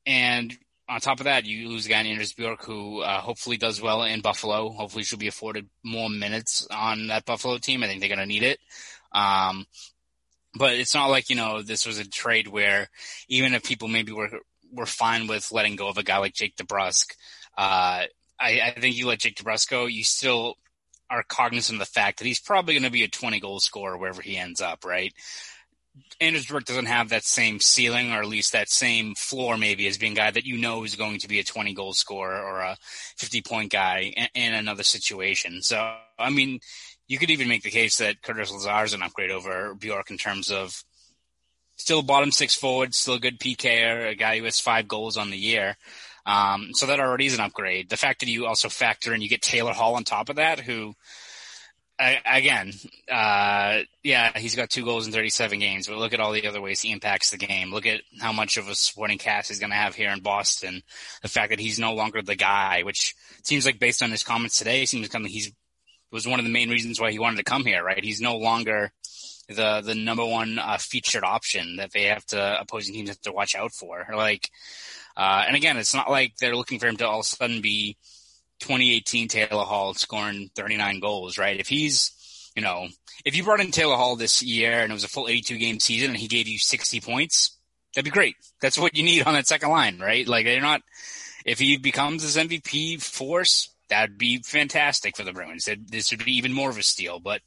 and 0.04 0.52
on 0.90 1.00
top 1.00 1.20
of 1.20 1.26
that, 1.26 1.46
you 1.46 1.70
lose 1.70 1.86
a 1.86 1.90
guy 1.90 2.00
in 2.00 2.08
Anders 2.08 2.34
Bjork 2.34 2.66
who 2.66 3.02
uh, 3.02 3.20
hopefully 3.22 3.58
does 3.58 3.84
well 3.84 4.02
in 4.02 4.22
Buffalo. 4.22 4.72
Hopefully, 4.72 5.04
she'll 5.04 5.20
be 5.20 5.28
afforded 5.28 5.70
more 5.84 6.10
minutes 6.10 6.68
on 6.72 7.06
that 7.08 7.26
Buffalo 7.26 7.60
team. 7.60 7.84
I 7.84 7.88
think 7.88 8.00
they're 8.00 8.10
going 8.10 8.18
to 8.18 8.26
need 8.26 8.42
it. 8.42 8.58
Um, 9.12 9.68
but 10.56 10.74
it's 10.74 10.96
not 10.96 11.12
like 11.12 11.30
you 11.30 11.36
know 11.36 11.62
this 11.62 11.86
was 11.86 12.00
a 12.00 12.10
trade 12.10 12.48
where 12.48 12.90
even 13.28 13.54
if 13.54 13.62
people 13.62 13.90
maybe 13.90 14.12
were 14.12 14.40
were 14.74 14.88
fine 14.88 15.28
with 15.28 15.52
letting 15.52 15.76
go 15.76 15.88
of 15.88 16.00
a 16.00 16.04
guy 16.04 16.18
like 16.18 16.34
Jake 16.34 16.56
DeBrusk, 16.56 17.14
uh, 17.60 18.06
I, 18.40 18.62
I 18.66 18.76
think 18.80 18.96
you 18.96 19.06
let 19.06 19.20
Jake 19.20 19.36
DeBrusk 19.36 19.70
go, 19.70 19.86
you 19.86 20.04
still 20.04 20.56
are 21.10 21.24
cognizant 21.24 21.82
of 21.82 21.88
the 21.88 21.92
fact 21.92 22.20
that 22.20 22.26
he's 22.26 22.40
probably 22.40 22.74
going 22.74 22.84
to 22.84 22.92
be 22.92 23.04
a 23.04 23.08
20 23.08 23.40
goal 23.40 23.60
scorer 23.60 23.98
wherever 23.98 24.22
he 24.22 24.38
ends 24.38 24.62
up, 24.62 24.86
right? 24.86 25.14
Anders 26.20 26.46
Bjork 26.46 26.66
doesn't 26.66 26.88
have 26.88 27.10
that 27.10 27.24
same 27.24 27.60
ceiling, 27.60 28.12
or 28.12 28.22
at 28.22 28.28
least 28.28 28.52
that 28.52 28.70
same 28.70 29.16
floor, 29.16 29.58
maybe 29.58 29.88
as 29.88 29.98
being 29.98 30.14
a 30.14 30.16
guy 30.16 30.32
that 30.32 30.46
you 30.46 30.58
know 30.58 30.84
is 30.84 30.96
going 30.96 31.20
to 31.20 31.28
be 31.28 31.40
a 31.40 31.44
20 31.44 31.74
goal 31.74 31.94
scorer 31.94 32.42
or 32.42 32.60
a 32.60 32.78
50 33.18 33.42
point 33.42 33.72
guy 33.72 34.14
in, 34.16 34.28
in 34.36 34.54
another 34.54 34.84
situation. 34.84 35.62
So, 35.62 35.94
I 36.20 36.30
mean, 36.30 36.60
you 37.08 37.18
could 37.18 37.30
even 37.30 37.48
make 37.48 37.64
the 37.64 37.72
case 37.72 37.98
that 37.98 38.22
Curtis 38.22 38.52
Lazar 38.52 38.84
is 38.84 38.94
an 38.94 39.04
upgrade 39.04 39.32
over 39.32 39.76
Bjork 39.76 40.12
in 40.12 40.18
terms 40.18 40.52
of 40.52 40.84
still 41.78 42.02
bottom 42.02 42.32
six 42.32 42.56
forward, 42.56 42.94
still 42.94 43.16
a 43.16 43.20
good 43.20 43.40
PK, 43.40 44.12
a 44.12 44.16
guy 44.16 44.40
who 44.40 44.46
has 44.46 44.60
five 44.60 44.88
goals 44.88 45.18
on 45.18 45.30
the 45.30 45.38
year. 45.38 45.78
Um, 46.26 46.70
so 46.74 46.88
that 46.88 47.00
already 47.00 47.28
is 47.28 47.36
an 47.36 47.42
upgrade. 47.42 47.90
The 47.90 47.98
fact 47.98 48.22
that 48.22 48.30
you 48.30 48.46
also 48.46 48.70
factor 48.70 49.14
in, 49.14 49.22
you 49.22 49.30
get 49.30 49.42
Taylor 49.42 49.74
Hall 49.74 49.96
on 49.96 50.04
top 50.04 50.30
of 50.30 50.38
that, 50.38 50.60
who, 50.60 50.96
I, 52.00 52.20
again, 52.26 52.74
uh, 53.12 53.82
yeah, 54.04 54.38
he's 54.38 54.56
got 54.56 54.70
two 54.70 54.84
goals 54.84 55.06
in 55.06 55.14
37 55.14 55.60
games, 55.60 55.88
but 55.88 55.98
look 55.98 56.14
at 56.14 56.20
all 56.20 56.32
the 56.32 56.48
other 56.48 56.62
ways 56.62 56.82
he 56.82 56.92
impacts 56.92 57.30
the 57.30 57.38
game. 57.38 57.72
Look 57.72 57.86
at 57.86 58.02
how 58.20 58.34
much 58.34 58.58
of 58.58 58.68
a 58.68 58.76
supporting 58.76 59.18
cast 59.18 59.50
he's 59.50 59.60
going 59.60 59.70
to 59.70 59.76
have 59.76 59.96
here 59.96 60.10
in 60.10 60.22
Boston. 60.22 60.82
The 61.22 61.30
fact 61.30 61.52
that 61.52 61.60
he's 61.60 61.80
no 61.80 61.94
longer 61.94 62.22
the 62.22 62.36
guy, 62.36 62.82
which 62.84 63.14
seems 63.44 63.66
like 63.66 63.80
based 63.80 64.02
on 64.02 64.12
his 64.12 64.24
comments 64.24 64.58
today, 64.58 64.86
seems 64.86 65.14
like 65.14 65.26
he's 65.28 65.52
was 66.12 66.28
one 66.28 66.40
of 66.40 66.46
the 66.46 66.52
main 66.52 66.70
reasons 66.70 67.00
why 67.00 67.12
he 67.12 67.20
wanted 67.20 67.38
to 67.38 67.44
come 67.44 67.66
here, 67.66 67.84
right? 67.84 68.04
He's 68.04 68.22
no 68.22 68.38
longer 68.38 68.92
the 69.50 69.82
the 69.82 69.96
number 69.96 70.26
one 70.26 70.58
uh, 70.58 70.78
featured 70.80 71.24
option 71.24 71.76
that 71.76 71.92
they 71.92 72.04
have 72.04 72.26
to 72.28 72.62
opposing 72.62 72.96
teams 72.96 73.10
have 73.10 73.22
to 73.22 73.32
watch 73.32 73.54
out 73.56 73.72
for. 73.74 74.08
Like, 74.16 74.50
uh, 75.18 75.44
and 75.48 75.56
again, 75.56 75.78
it's 75.78 75.94
not 75.94 76.10
like 76.10 76.36
they're 76.38 76.56
looking 76.56 76.80
for 76.80 76.88
him 76.88 76.98
to 76.98 77.08
all 77.08 77.20
of 77.20 77.26
a 77.26 77.28
sudden 77.28 77.62
be 77.62 77.98
2018 78.60 79.28
Taylor 79.28 79.64
Hall 79.64 79.94
scoring 79.94 80.50
39 80.56 81.00
goals, 81.00 81.38
right? 81.38 81.60
If 81.60 81.68
he's 81.68 82.16
you 82.56 82.62
know, 82.62 82.88
if 83.26 83.36
you 83.36 83.44
brought 83.44 83.60
in 83.60 83.72
Taylor 83.72 83.98
Hall 83.98 84.16
this 84.16 84.42
year 84.42 84.80
and 84.80 84.92
it 84.92 84.94
was 84.94 85.04
a 85.04 85.10
full 85.10 85.28
82 85.28 85.58
game 85.58 85.80
season 85.80 86.12
and 86.12 86.18
he 86.18 86.28
gave 86.28 86.48
you 86.48 86.58
60 86.58 87.02
points, 87.02 87.58
that'd 87.94 88.06
be 88.06 88.12
great. 88.12 88.36
That's 88.62 88.80
what 88.80 88.96
you 88.96 89.04
need 89.04 89.24
on 89.24 89.34
that 89.34 89.48
second 89.48 89.70
line, 89.70 90.00
right? 90.00 90.26
Like 90.26 90.46
they're 90.46 90.62
not, 90.62 90.82
if 91.46 91.60
he 91.60 91.78
becomes 91.78 92.24
this 92.24 92.38
MVP 92.38 93.02
force, 93.02 93.70
that'd 93.90 94.18
be 94.18 94.42
fantastic 94.42 95.18
for 95.18 95.24
the 95.24 95.34
Bruins. 95.34 95.68
This 95.86 96.12
would 96.12 96.24
be 96.24 96.38
even 96.38 96.54
more 96.54 96.70
of 96.70 96.78
a 96.78 96.84
steal. 96.84 97.20
But 97.20 97.42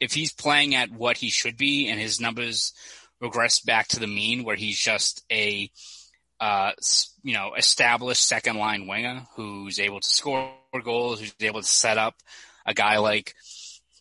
if 0.00 0.12
he's 0.12 0.32
playing 0.32 0.76
at 0.76 0.92
what 0.92 1.18
he 1.18 1.28
should 1.28 1.56
be 1.56 1.88
and 1.88 2.00
his 2.00 2.20
numbers 2.20 2.72
regress 3.20 3.60
back 3.60 3.88
to 3.88 4.00
the 4.00 4.06
mean 4.06 4.44
where 4.44 4.56
he's 4.56 4.78
just 4.78 5.24
a 5.30 5.70
uh, 6.42 6.72
you 7.22 7.34
know, 7.34 7.54
established 7.56 8.26
second 8.26 8.56
line 8.56 8.88
winger 8.88 9.28
who's 9.36 9.78
able 9.78 10.00
to 10.00 10.10
score 10.10 10.50
goals, 10.82 11.20
who's 11.20 11.32
able 11.38 11.60
to 11.60 11.66
set 11.66 11.98
up 11.98 12.16
a 12.66 12.74
guy 12.74 12.98
like 12.98 13.34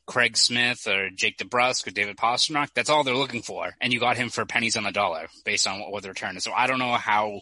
Craig 0.08 0.36
Smith 0.36 0.88
or 0.88 1.12
Jake 1.12 1.38
DeBrusk 1.38 1.86
or 1.86 1.92
David 1.92 2.18
Pastrnak. 2.18 2.70
That's 2.74 2.90
all 2.90 3.04
they're 3.04 3.14
looking 3.14 3.44
for. 3.44 3.70
And 3.80 3.94
you 3.94 4.00
got 4.00 4.18
him 4.18 4.30
for 4.30 4.44
pennies 4.48 4.76
on 4.76 4.86
the 4.86 4.92
dollar 4.92 5.28
based 5.46 5.68
on 5.68 5.82
what, 5.82 5.92
what 5.92 6.02
the 6.02 6.10
return 6.10 6.36
is. 6.36 6.44
So 6.44 6.52
I 6.52 6.66
don't 6.66 6.80
know 6.80 6.94
how 6.94 7.42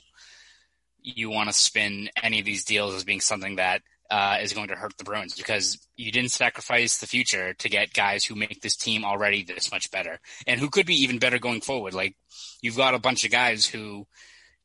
you 1.01 1.29
want 1.29 1.47
to 1.47 1.53
spin 1.53 2.09
any 2.21 2.39
of 2.39 2.45
these 2.45 2.65
deals 2.65 2.93
as 2.93 3.05
being 3.05 3.21
something 3.21 3.55
that 3.55 3.81
uh, 4.11 4.39
is 4.41 4.51
going 4.51 4.67
to 4.67 4.75
hurt 4.75 4.97
the 4.97 5.05
Bruins 5.05 5.33
because 5.33 5.79
you 5.95 6.11
didn't 6.11 6.31
sacrifice 6.31 6.97
the 6.97 7.07
future 7.07 7.53
to 7.53 7.69
get 7.69 7.93
guys 7.93 8.25
who 8.25 8.35
make 8.35 8.59
this 8.59 8.75
team 8.75 9.05
already 9.05 9.45
this 9.45 9.71
much 9.71 9.91
better 9.91 10.19
and 10.45 10.59
who 10.59 10.69
could 10.69 10.85
be 10.85 11.03
even 11.03 11.19
better 11.19 11.39
going 11.39 11.61
forward. 11.61 11.93
Like 11.93 12.17
you've 12.61 12.75
got 12.75 12.95
a 12.95 12.99
bunch 12.99 13.23
of 13.23 13.31
guys 13.31 13.65
who, 13.65 14.05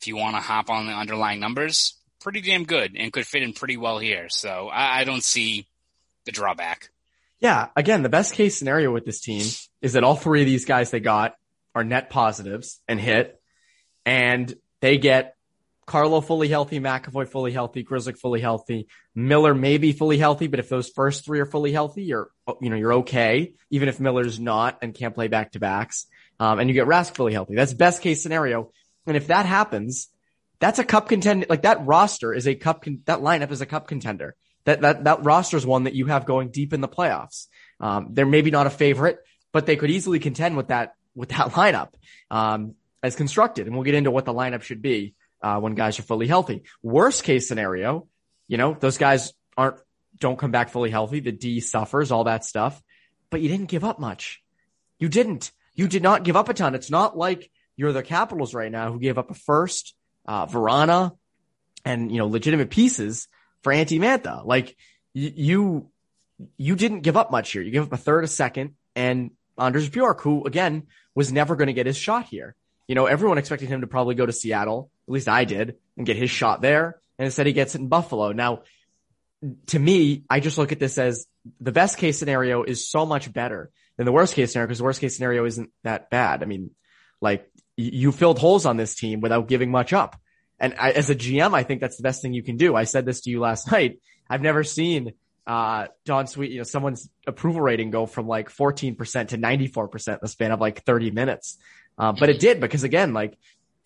if 0.04 0.08
you 0.08 0.16
want 0.16 0.36
to 0.36 0.42
hop 0.42 0.68
on 0.68 0.84
the 0.84 0.92
underlying 0.92 1.40
numbers, 1.40 1.94
pretty 2.20 2.42
damn 2.42 2.64
good 2.64 2.94
and 2.94 3.10
could 3.10 3.26
fit 3.26 3.42
in 3.42 3.54
pretty 3.54 3.78
well 3.78 3.98
here. 3.98 4.26
So 4.28 4.68
I, 4.68 5.00
I 5.00 5.04
don't 5.04 5.24
see 5.24 5.66
the 6.26 6.32
drawback. 6.32 6.90
Yeah. 7.40 7.68
Again, 7.74 8.02
the 8.02 8.10
best 8.10 8.34
case 8.34 8.58
scenario 8.58 8.92
with 8.92 9.06
this 9.06 9.22
team 9.22 9.46
is 9.80 9.94
that 9.94 10.04
all 10.04 10.14
three 10.14 10.42
of 10.42 10.46
these 10.46 10.66
guys 10.66 10.90
they 10.90 11.00
got 11.00 11.36
are 11.74 11.84
net 11.84 12.10
positives 12.10 12.80
and 12.86 13.00
hit 13.00 13.40
and 14.04 14.54
they 14.82 14.98
get 14.98 15.36
Carlo 15.86 16.20
fully 16.20 16.48
healthy, 16.48 16.80
McAvoy 16.80 17.26
fully 17.26 17.52
healthy, 17.52 17.82
Grzelcyk 17.82 18.18
fully 18.18 18.42
healthy, 18.42 18.88
Miller 19.14 19.54
maybe 19.54 19.92
fully 19.92 20.18
healthy, 20.18 20.48
but 20.48 20.60
if 20.60 20.68
those 20.68 20.90
first 20.90 21.24
three 21.24 21.40
are 21.40 21.46
fully 21.46 21.72
healthy, 21.72 22.04
you're 22.04 22.30
you 22.60 22.68
know 22.68 22.76
you're 22.76 22.94
okay. 22.94 23.54
Even 23.70 23.88
if 23.88 24.00
Miller's 24.00 24.38
not 24.38 24.78
and 24.82 24.94
can't 24.94 25.14
play 25.14 25.28
back 25.28 25.52
to 25.52 25.60
backs, 25.60 26.06
um, 26.40 26.58
and 26.58 26.68
you 26.68 26.74
get 26.74 26.86
Rask 26.86 27.14
fully 27.14 27.32
healthy, 27.32 27.54
that's 27.54 27.72
best 27.72 28.02
case 28.02 28.22
scenario. 28.22 28.70
And 29.06 29.16
if 29.16 29.28
that 29.28 29.46
happens, 29.46 30.08
that's 30.60 30.78
a 30.78 30.84
cup 30.84 31.08
contender. 31.08 31.46
Like 31.48 31.62
that 31.62 31.86
roster 31.86 32.32
is 32.32 32.46
a 32.46 32.54
cup. 32.54 32.82
Con- 32.82 33.02
that 33.04 33.20
lineup 33.20 33.50
is 33.50 33.60
a 33.60 33.66
cup 33.66 33.86
contender. 33.86 34.34
That 34.64 34.80
that 34.80 35.04
that 35.04 35.24
roster 35.24 35.56
is 35.56 35.66
one 35.66 35.84
that 35.84 35.94
you 35.94 36.06
have 36.06 36.26
going 36.26 36.50
deep 36.50 36.72
in 36.72 36.80
the 36.80 36.88
playoffs. 36.88 37.46
Um, 37.80 38.08
they're 38.10 38.26
maybe 38.26 38.50
not 38.50 38.66
a 38.66 38.70
favorite, 38.70 39.18
but 39.52 39.66
they 39.66 39.76
could 39.76 39.90
easily 39.90 40.18
contend 40.18 40.56
with 40.56 40.68
that 40.68 40.94
with 41.14 41.30
that 41.30 41.48
lineup 41.52 41.90
um, 42.30 42.74
as 43.02 43.16
constructed. 43.16 43.66
And 43.66 43.74
we'll 43.74 43.84
get 43.84 43.94
into 43.94 44.10
what 44.10 44.24
the 44.24 44.34
lineup 44.34 44.62
should 44.62 44.82
be 44.82 45.14
uh, 45.42 45.60
when 45.60 45.74
guys 45.74 45.98
are 45.98 46.02
fully 46.02 46.26
healthy. 46.26 46.62
Worst 46.82 47.24
case 47.24 47.46
scenario, 47.46 48.08
you 48.48 48.56
know, 48.56 48.74
those 48.78 48.96
guys 48.96 49.32
aren't, 49.56 49.76
don't 50.18 50.38
come 50.38 50.50
back 50.50 50.70
fully 50.70 50.90
healthy. 50.90 51.20
The 51.20 51.32
D 51.32 51.60
suffers, 51.60 52.10
all 52.10 52.24
that 52.24 52.44
stuff, 52.44 52.82
but 53.30 53.42
you 53.42 53.48
didn't 53.48 53.68
give 53.68 53.84
up 53.84 53.98
much. 53.98 54.42
You 54.98 55.08
didn't. 55.08 55.52
You 55.74 55.88
did 55.88 56.02
not 56.02 56.22
give 56.22 56.36
up 56.36 56.48
a 56.48 56.54
ton. 56.54 56.74
It's 56.74 56.90
not 56.90 57.16
like 57.18 57.50
you're 57.76 57.92
the 57.92 58.02
Capitals 58.02 58.54
right 58.54 58.70
now 58.70 58.92
who 58.92 58.98
gave 58.98 59.18
up 59.18 59.30
a 59.30 59.34
first, 59.34 59.94
uh, 60.26 60.46
Vrana 60.46 61.16
and, 61.84 62.10
you 62.10 62.18
know, 62.18 62.26
legitimate 62.26 62.70
pieces 62.70 63.28
for 63.62 63.72
Anthony 63.72 64.00
Mantha. 64.00 64.44
Like 64.44 64.76
you, 65.12 65.90
you 66.56 66.76
didn't 66.76 67.00
give 67.00 67.16
up 67.16 67.30
much 67.30 67.52
here. 67.52 67.62
You 67.62 67.70
gave 67.70 67.82
up 67.82 67.92
a 67.92 67.96
third, 67.96 68.24
a 68.24 68.28
second, 68.28 68.74
and 68.94 69.30
Anders 69.58 69.88
Bjork, 69.88 70.20
who 70.20 70.44
again 70.44 70.84
was 71.14 71.32
never 71.32 71.56
going 71.56 71.68
to 71.68 71.72
get 71.72 71.86
his 71.86 71.96
shot 71.96 72.26
here. 72.26 72.54
You 72.88 72.94
know, 72.94 73.06
everyone 73.06 73.38
expected 73.38 73.68
him 73.68 73.80
to 73.80 73.86
probably 73.86 74.14
go 74.14 74.26
to 74.26 74.32
Seattle, 74.32 74.90
at 75.06 75.12
least 75.12 75.28
I 75.28 75.44
did, 75.44 75.76
and 75.96 76.06
get 76.06 76.16
his 76.16 76.30
shot 76.30 76.60
there. 76.60 77.00
And 77.18 77.26
instead 77.26 77.46
he 77.46 77.52
gets 77.52 77.74
it 77.74 77.80
in 77.80 77.88
Buffalo. 77.88 78.32
Now, 78.32 78.62
to 79.68 79.78
me, 79.78 80.24
I 80.28 80.40
just 80.40 80.58
look 80.58 80.72
at 80.72 80.80
this 80.80 80.98
as 80.98 81.26
the 81.60 81.72
best 81.72 81.98
case 81.98 82.18
scenario 82.18 82.62
is 82.62 82.88
so 82.88 83.06
much 83.06 83.32
better 83.32 83.70
than 83.96 84.06
the 84.06 84.12
worst 84.12 84.34
case 84.34 84.52
scenario 84.52 84.66
because 84.66 84.78
the 84.78 84.84
worst 84.84 85.00
case 85.00 85.14
scenario 85.14 85.44
isn't 85.44 85.70
that 85.82 86.10
bad. 86.10 86.42
I 86.42 86.46
mean, 86.46 86.70
like 87.20 87.48
you 87.76 88.12
filled 88.12 88.38
holes 88.38 88.66
on 88.66 88.76
this 88.76 88.94
team 88.94 89.20
without 89.20 89.48
giving 89.48 89.70
much 89.70 89.92
up. 89.92 90.16
And 90.60 90.74
I, 90.78 90.92
as 90.92 91.10
a 91.10 91.14
GM, 91.14 91.54
I 91.54 91.62
think 91.62 91.80
that's 91.80 91.96
the 91.96 92.02
best 92.02 92.22
thing 92.22 92.32
you 92.32 92.42
can 92.42 92.56
do. 92.56 92.76
I 92.76 92.84
said 92.84 93.04
this 93.04 93.22
to 93.22 93.30
you 93.30 93.40
last 93.40 93.70
night. 93.72 94.00
I've 94.28 94.42
never 94.42 94.64
seen 94.64 95.12
uh, 95.46 95.88
Don 96.04 96.26
Sweet, 96.26 96.50
you 96.50 96.58
know, 96.58 96.64
someone's 96.64 97.08
approval 97.26 97.60
rating 97.60 97.90
go 97.90 98.06
from 98.06 98.26
like 98.26 98.48
14% 98.48 98.96
to 99.28 99.38
94% 99.38 100.08
in 100.08 100.18
the 100.22 100.28
span 100.28 100.52
of 100.52 100.60
like 100.60 100.84
30 100.84 101.10
minutes. 101.10 101.58
Uh, 101.98 102.12
but 102.12 102.28
it 102.28 102.40
did 102.40 102.60
because 102.60 102.82
again, 102.82 103.12
like, 103.12 103.36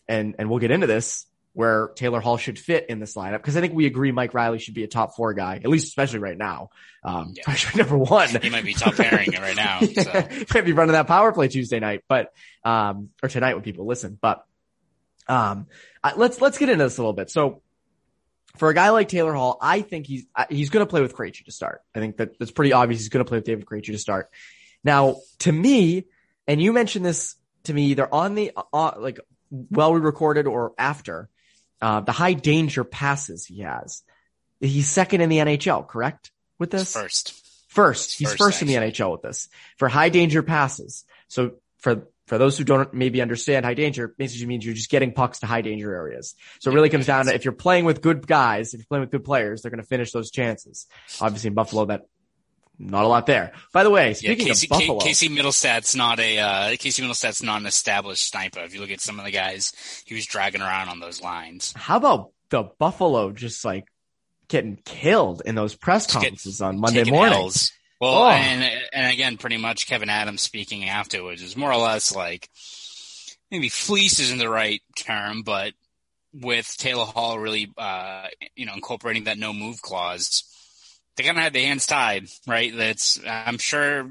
and, 0.06 0.36
and 0.38 0.48
we'll 0.48 0.60
get 0.60 0.70
into 0.70 0.86
this 0.86 1.26
where 1.58 1.88
Taylor 1.96 2.20
Hall 2.20 2.36
should 2.36 2.56
fit 2.56 2.86
in 2.88 3.00
this 3.00 3.16
lineup. 3.16 3.42
Cause 3.42 3.56
I 3.56 3.60
think 3.60 3.74
we 3.74 3.86
agree 3.86 4.12
Mike 4.12 4.32
Reilly 4.32 4.60
should 4.60 4.74
be 4.74 4.84
a 4.84 4.86
top 4.86 5.16
four 5.16 5.34
guy, 5.34 5.56
at 5.56 5.66
least 5.66 5.88
especially 5.88 6.20
right 6.20 6.38
now. 6.38 6.70
Um, 7.02 7.34
yeah. 7.36 7.56
number 7.74 7.98
one. 7.98 8.28
He 8.40 8.48
might 8.48 8.64
be 8.64 8.74
top 8.74 8.94
pairing 8.94 9.32
right 9.32 9.56
now. 9.56 9.80
So. 9.80 10.28
might 10.54 10.64
be 10.64 10.72
running 10.72 10.92
that 10.92 11.08
power 11.08 11.32
play 11.32 11.48
Tuesday 11.48 11.80
night, 11.80 12.04
but, 12.06 12.32
um, 12.64 13.08
or 13.24 13.28
tonight 13.28 13.54
when 13.54 13.64
people 13.64 13.86
listen, 13.88 14.16
but, 14.22 14.46
um, 15.26 15.66
let's, 16.16 16.40
let's 16.40 16.58
get 16.58 16.68
into 16.68 16.84
this 16.84 16.96
a 16.96 17.00
little 17.00 17.12
bit. 17.12 17.28
So 17.28 17.60
for 18.56 18.68
a 18.68 18.74
guy 18.74 18.90
like 18.90 19.08
Taylor 19.08 19.32
Hall, 19.32 19.58
I 19.60 19.80
think 19.80 20.06
he's, 20.06 20.26
he's 20.50 20.70
going 20.70 20.86
to 20.86 20.88
play 20.88 21.00
with 21.00 21.16
Krejci 21.16 21.44
to 21.46 21.50
start. 21.50 21.82
I 21.92 21.98
think 21.98 22.18
that 22.18 22.38
that's 22.38 22.52
pretty 22.52 22.72
obvious. 22.72 23.00
He's 23.00 23.08
going 23.08 23.24
to 23.24 23.28
play 23.28 23.38
with 23.38 23.46
David 23.46 23.66
Krejci 23.66 23.86
to 23.86 23.98
start. 23.98 24.30
Now, 24.84 25.16
to 25.40 25.50
me, 25.50 26.04
and 26.46 26.62
you 26.62 26.72
mentioned 26.72 27.04
this 27.04 27.34
to 27.64 27.74
me 27.74 27.86
either 27.86 28.08
on 28.14 28.36
the 28.36 28.52
uh, 28.72 28.92
like 28.96 29.18
while 29.50 29.92
we 29.92 29.98
recorded 29.98 30.46
or 30.46 30.72
after 30.78 31.28
uh, 31.80 32.00
the 32.00 32.12
high 32.12 32.34
danger 32.34 32.84
passes 32.84 33.46
he 33.46 33.60
has. 33.60 34.02
He's 34.60 34.88
second 34.88 35.20
in 35.20 35.28
the 35.28 35.38
NHL, 35.38 35.86
correct? 35.86 36.30
With 36.58 36.70
this 36.70 36.92
first, 36.92 37.40
first, 37.68 38.18
he's 38.18 38.30
first, 38.30 38.38
first 38.38 38.62
in 38.62 38.68
the 38.68 38.74
NHL 38.74 39.12
with 39.12 39.22
this 39.22 39.48
for 39.76 39.88
high 39.88 40.08
danger 40.08 40.42
passes. 40.42 41.04
So 41.28 41.52
for 41.78 42.08
for 42.26 42.36
those 42.36 42.58
who 42.58 42.64
don't 42.64 42.92
maybe 42.92 43.22
understand 43.22 43.64
high 43.64 43.74
danger, 43.74 44.08
basically 44.08 44.46
means 44.46 44.64
you're 44.64 44.74
just 44.74 44.90
getting 44.90 45.12
pucks 45.12 45.38
to 45.40 45.46
high 45.46 45.62
danger 45.62 45.94
areas. 45.94 46.34
So 46.60 46.70
it 46.70 46.74
really 46.74 46.90
comes 46.90 47.06
down 47.06 47.24
to 47.26 47.34
if 47.34 47.44
you're 47.44 47.52
playing 47.52 47.86
with 47.86 48.02
good 48.02 48.26
guys, 48.26 48.74
if 48.74 48.80
you're 48.80 48.86
playing 48.86 49.02
with 49.02 49.10
good 49.10 49.24
players, 49.24 49.62
they're 49.62 49.70
going 49.70 49.82
to 49.82 49.88
finish 49.88 50.12
those 50.12 50.30
chances. 50.30 50.86
Obviously 51.20 51.48
in 51.48 51.54
Buffalo, 51.54 51.86
that 51.86 52.02
not 52.78 53.04
a 53.04 53.08
lot 53.08 53.26
there. 53.26 53.52
By 53.72 53.82
the 53.82 53.90
way, 53.90 54.14
speaking 54.14 54.46
yeah, 54.46 54.52
Casey, 54.52 54.66
of 54.66 54.70
Buffalo, 54.70 54.98
Casey 55.00 55.28
Mittelstadt's 55.28 55.94
not 55.96 56.20
a 56.20 56.38
uh, 56.38 56.76
Casey 56.78 57.02
Mittelstadt's 57.02 57.42
not 57.42 57.60
an 57.60 57.66
established 57.66 58.28
sniper. 58.28 58.60
If 58.60 58.74
you 58.74 58.80
look 58.80 58.90
at 58.90 59.00
some 59.00 59.18
of 59.18 59.24
the 59.24 59.30
guys 59.32 59.72
he 60.06 60.14
was 60.14 60.26
dragging 60.26 60.62
around 60.62 60.88
on 60.88 61.00
those 61.00 61.20
lines, 61.20 61.72
how 61.76 61.96
about 61.96 62.30
the 62.50 62.64
Buffalo 62.78 63.32
just 63.32 63.64
like 63.64 63.84
getting 64.48 64.76
killed 64.84 65.42
in 65.44 65.54
those 65.54 65.74
press 65.74 66.06
conferences 66.06 66.60
on 66.60 66.78
Monday 66.78 67.04
mornings? 67.04 67.72
Well, 68.00 68.22
Oh. 68.22 68.28
and 68.30 68.62
and 68.92 69.12
again, 69.12 69.38
pretty 69.38 69.56
much 69.56 69.88
Kevin 69.88 70.08
Adams 70.08 70.40
speaking 70.40 70.88
afterwards 70.88 71.42
is 71.42 71.56
more 71.56 71.72
or 71.72 71.78
less 71.78 72.14
like 72.14 72.48
maybe 73.50 73.68
fleece 73.68 74.20
isn't 74.20 74.38
the 74.38 74.48
right 74.48 74.80
term, 74.96 75.42
but 75.42 75.72
with 76.32 76.76
Taylor 76.78 77.06
Hall 77.06 77.38
really, 77.38 77.72
uh, 77.76 78.26
you 78.54 78.66
know, 78.66 78.74
incorporating 78.74 79.24
that 79.24 79.38
no 79.38 79.52
move 79.52 79.82
clause, 79.82 80.44
they 81.18 81.24
kind 81.24 81.36
of 81.36 81.42
had 81.44 81.52
their 81.52 81.66
hands 81.66 81.86
tied, 81.86 82.28
right? 82.46 82.74
That's 82.74 83.20
I'm 83.26 83.58
sure. 83.58 84.10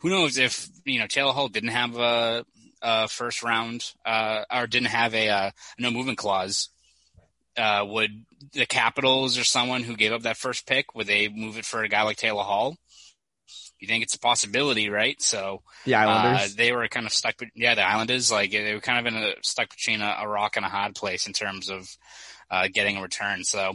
Who 0.00 0.10
knows 0.10 0.38
if 0.38 0.68
you 0.84 0.98
know 0.98 1.06
Taylor 1.06 1.32
Hall 1.32 1.48
didn't 1.48 1.70
have 1.70 1.96
a, 1.96 2.44
a 2.82 3.08
first 3.08 3.42
round 3.42 3.84
uh, 4.04 4.44
or 4.52 4.66
didn't 4.66 4.88
have 4.88 5.14
a, 5.14 5.28
uh 5.28 5.50
no 5.78 5.90
movement 5.90 6.18
clause. 6.18 6.70
Uh, 7.56 7.84
would 7.88 8.24
the 8.52 8.66
Capitals 8.66 9.36
or 9.36 9.42
someone 9.44 9.82
who 9.82 9.96
gave 9.96 10.12
up 10.12 10.22
that 10.22 10.36
first 10.36 10.64
pick 10.66 10.94
would 10.94 11.08
they 11.08 11.28
move 11.28 11.58
it 11.58 11.64
for 11.64 11.82
a 11.82 11.88
guy 11.88 12.02
like 12.02 12.16
Taylor 12.16 12.44
Hall? 12.44 12.76
You 13.80 13.88
think 13.88 14.02
it's 14.04 14.14
a 14.14 14.20
possibility, 14.20 14.90
right? 14.90 15.20
So 15.20 15.62
The 15.84 15.94
uh, 15.94 15.98
Islanders. 16.08 16.54
they 16.56 16.72
were 16.72 16.86
kind 16.88 17.06
of 17.06 17.12
stuck. 17.12 17.34
Yeah, 17.56 17.74
the 17.74 17.82
Islanders, 17.86 18.30
like 18.30 18.50
they 18.52 18.74
were 18.74 18.80
kind 18.80 19.04
of 19.06 19.12
in 19.12 19.20
a 19.22 19.34
stuck 19.42 19.70
between 19.70 20.00
a, 20.02 20.18
a 20.20 20.28
rock 20.28 20.56
and 20.56 20.64
a 20.64 20.68
hard 20.68 20.94
place 20.94 21.26
in 21.26 21.32
terms 21.32 21.68
of 21.68 21.88
uh, 22.50 22.68
getting 22.72 22.96
a 22.96 23.02
return. 23.02 23.44
So 23.44 23.74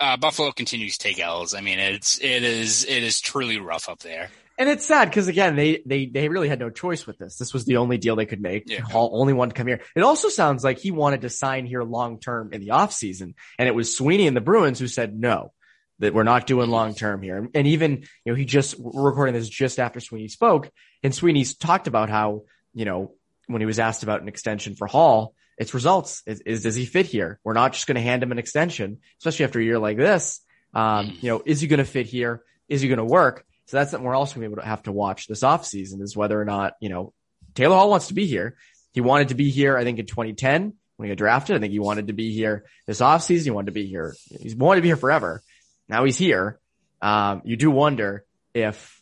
uh, 0.00 0.16
Buffalo 0.16 0.52
continues 0.52 0.98
to 0.98 1.08
take 1.08 1.18
L's. 1.18 1.54
I 1.54 1.60
mean, 1.60 1.78
it's 1.78 2.18
it 2.20 2.42
is 2.42 2.84
it 2.84 3.02
is 3.02 3.20
truly 3.20 3.58
rough 3.58 3.88
up 3.88 4.00
there. 4.00 4.30
And 4.56 4.68
it's 4.68 4.86
sad 4.86 5.08
because 5.08 5.26
again, 5.26 5.56
they, 5.56 5.82
they, 5.84 6.06
they 6.06 6.28
really 6.28 6.48
had 6.48 6.60
no 6.60 6.70
choice 6.70 7.08
with 7.08 7.18
this. 7.18 7.38
This 7.38 7.52
was 7.52 7.64
the 7.64 7.78
only 7.78 7.98
deal 7.98 8.14
they 8.14 8.24
could 8.24 8.40
make. 8.40 8.70
Yeah. 8.70 8.82
Hall 8.82 9.10
only 9.12 9.32
wanted 9.32 9.54
to 9.54 9.58
come 9.58 9.66
here. 9.66 9.80
It 9.96 10.02
also 10.02 10.28
sounds 10.28 10.62
like 10.62 10.78
he 10.78 10.92
wanted 10.92 11.22
to 11.22 11.28
sign 11.28 11.66
here 11.66 11.82
long 11.82 12.20
term 12.20 12.52
in 12.52 12.60
the 12.60 12.68
offseason. 12.68 13.34
And 13.58 13.68
it 13.68 13.74
was 13.74 13.96
Sweeney 13.96 14.28
and 14.28 14.36
the 14.36 14.40
Bruins 14.40 14.78
who 14.78 14.86
said 14.86 15.18
no, 15.18 15.52
that 15.98 16.14
we're 16.14 16.22
not 16.22 16.46
doing 16.46 16.70
long 16.70 16.94
term 16.94 17.20
here. 17.20 17.48
And 17.52 17.66
even, 17.66 18.04
you 18.24 18.32
know, 18.32 18.34
he 18.34 18.44
just, 18.44 18.78
we're 18.78 19.02
recording 19.02 19.34
this 19.34 19.48
just 19.48 19.80
after 19.80 19.98
Sweeney 19.98 20.28
spoke 20.28 20.70
and 21.02 21.12
Sweeney's 21.12 21.56
talked 21.56 21.88
about 21.88 22.08
how, 22.08 22.44
you 22.74 22.84
know, 22.84 23.14
when 23.48 23.60
he 23.60 23.66
was 23.66 23.80
asked 23.80 24.04
about 24.04 24.22
an 24.22 24.28
extension 24.28 24.76
for 24.76 24.86
Hall, 24.86 25.34
it's 25.58 25.74
results. 25.74 26.22
Is, 26.26 26.40
is 26.40 26.62
does 26.62 26.74
he 26.74 26.84
fit 26.84 27.06
here? 27.06 27.38
We're 27.44 27.52
not 27.52 27.72
just 27.72 27.86
going 27.86 27.96
to 27.96 28.00
hand 28.00 28.22
him 28.22 28.32
an 28.32 28.38
extension, 28.38 28.98
especially 29.18 29.44
after 29.44 29.60
a 29.60 29.64
year 29.64 29.78
like 29.78 29.96
this. 29.96 30.40
Um, 30.74 31.16
you 31.20 31.30
know, 31.30 31.42
is 31.44 31.60
he 31.60 31.68
going 31.68 31.78
to 31.78 31.84
fit 31.84 32.06
here? 32.06 32.42
Is 32.68 32.80
he 32.80 32.88
going 32.88 32.98
to 32.98 33.04
work? 33.04 33.44
So 33.66 33.76
that's 33.76 33.90
something 33.90 34.06
we're 34.06 34.14
also 34.14 34.34
going 34.34 34.44
to 34.44 34.48
be 34.48 34.52
able 34.52 34.62
to 34.62 34.68
have 34.68 34.82
to 34.84 34.92
watch 34.92 35.26
this 35.26 35.40
offseason 35.40 36.02
is 36.02 36.16
whether 36.16 36.40
or 36.40 36.44
not, 36.44 36.74
you 36.80 36.88
know, 36.88 37.12
Taylor 37.54 37.76
Hall 37.76 37.90
wants 37.90 38.08
to 38.08 38.14
be 38.14 38.26
here. 38.26 38.56
He 38.92 39.00
wanted 39.00 39.28
to 39.28 39.34
be 39.34 39.50
here, 39.50 39.76
I 39.76 39.84
think, 39.84 39.98
in 39.98 40.06
2010 40.06 40.74
when 40.96 41.08
he 41.08 41.14
got 41.14 41.18
drafted. 41.18 41.56
I 41.56 41.60
think 41.60 41.72
he 41.72 41.78
wanted 41.78 42.08
to 42.08 42.12
be 42.12 42.32
here 42.32 42.64
this 42.86 43.00
offseason. 43.00 43.44
He 43.44 43.50
wanted 43.50 43.66
to 43.66 43.72
be 43.72 43.86
here. 43.86 44.14
He's 44.40 44.54
wanted 44.54 44.76
to 44.76 44.82
be 44.82 44.88
here 44.88 44.96
forever. 44.96 45.42
Now 45.88 46.04
he's 46.04 46.16
here. 46.18 46.58
Um, 47.00 47.42
you 47.44 47.56
do 47.56 47.70
wonder 47.70 48.24
if 48.54 49.00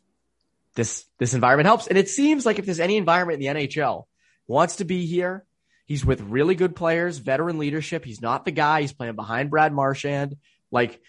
this, 0.74 1.04
this 1.18 1.34
environment 1.34 1.66
helps. 1.66 1.86
And 1.86 1.98
it 1.98 2.08
seems 2.08 2.46
like 2.46 2.58
if 2.58 2.64
there's 2.64 2.80
any 2.80 2.96
environment 2.96 3.42
in 3.42 3.54
the 3.54 3.60
NHL 3.60 4.04
wants 4.46 4.76
to 4.76 4.84
be 4.84 5.06
here, 5.06 5.44
he's 5.84 6.04
with 6.04 6.20
really 6.20 6.54
good 6.54 6.76
players, 6.76 7.18
veteran 7.18 7.58
leadership. 7.58 8.04
He's 8.04 8.20
not 8.20 8.44
the 8.44 8.50
guy. 8.50 8.80
He's 8.82 8.92
playing 8.92 9.16
behind 9.16 9.50
Brad 9.50 9.72
Marchand. 9.72 10.36
Like 10.70 11.00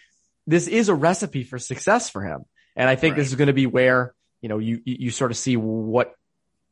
this 0.46 0.68
is 0.68 0.88
a 0.88 0.94
recipe 0.94 1.42
for 1.44 1.58
success 1.58 2.10
for 2.10 2.22
him. 2.22 2.44
And 2.76 2.88
I 2.88 2.96
think 2.96 3.12
Right. 3.12 3.18
this 3.18 3.28
is 3.28 3.36
going 3.36 3.46
to 3.46 3.52
be 3.54 3.66
where, 3.66 4.14
you 4.40 4.48
know, 4.48 4.58
you, 4.58 4.80
you 4.84 5.10
sort 5.10 5.30
of 5.30 5.36
see 5.36 5.56
what, 5.56 6.12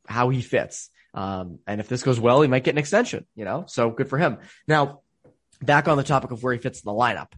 how 0.07 0.29
he 0.31 0.43
fits. 0.43 0.91
Um, 1.15 1.59
and 1.67 1.81
if 1.81 1.89
this 1.89 2.03
goes 2.03 2.19
well, 2.19 2.43
he 2.43 2.49
might 2.49 2.65
get 2.65 2.73
an 2.73 2.79
extension, 2.79 3.27
you 3.35 3.45
know, 3.45 3.65
so 3.69 3.91
good 3.91 4.09
for 4.09 4.19
him. 4.19 4.39
Now, 4.67 5.01
back 5.63 5.87
on 5.89 5.97
the 5.97 6.03
topic 6.03 6.33
of 6.33 6.43
where 6.43 6.53
he 6.53 6.59
fits 6.59 6.81
in 6.81 6.87
the 6.87 6.99
lineup. 6.99 7.33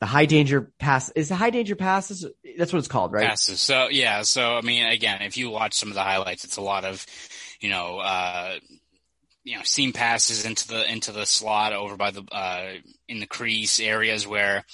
The 0.00 0.06
high 0.06 0.26
danger 0.26 0.70
pass 0.78 1.08
is 1.10 1.30
the 1.30 1.34
high 1.34 1.50
danger 1.50 1.76
passes. 1.76 2.26
That's 2.58 2.72
what 2.72 2.80
it's 2.80 2.88
called, 2.88 3.12
right? 3.12 3.26
passes. 3.26 3.60
So 3.60 3.88
yeah, 3.88 4.22
so 4.22 4.56
I 4.56 4.60
mean, 4.60 4.84
again, 4.84 5.22
if 5.22 5.38
you 5.38 5.48
watch 5.48 5.74
some 5.74 5.88
of 5.88 5.94
the 5.94 6.02
highlights, 6.02 6.44
it's 6.44 6.58
a 6.58 6.60
lot 6.62 6.84
of, 6.84 7.06
you 7.60 7.70
know, 7.70 7.98
uh, 7.98 8.58
you 9.44 9.56
know, 9.56 9.62
seam 9.62 9.92
passes 9.92 10.44
into 10.44 10.68
the 10.68 10.90
into 10.90 11.12
the 11.12 11.26
slot 11.26 11.72
over 11.72 11.96
by 11.96 12.10
the 12.10 12.22
uh, 12.32 12.72
in 13.08 13.20
the 13.20 13.26
crease 13.26 13.78
areas 13.78 14.26
where 14.26 14.64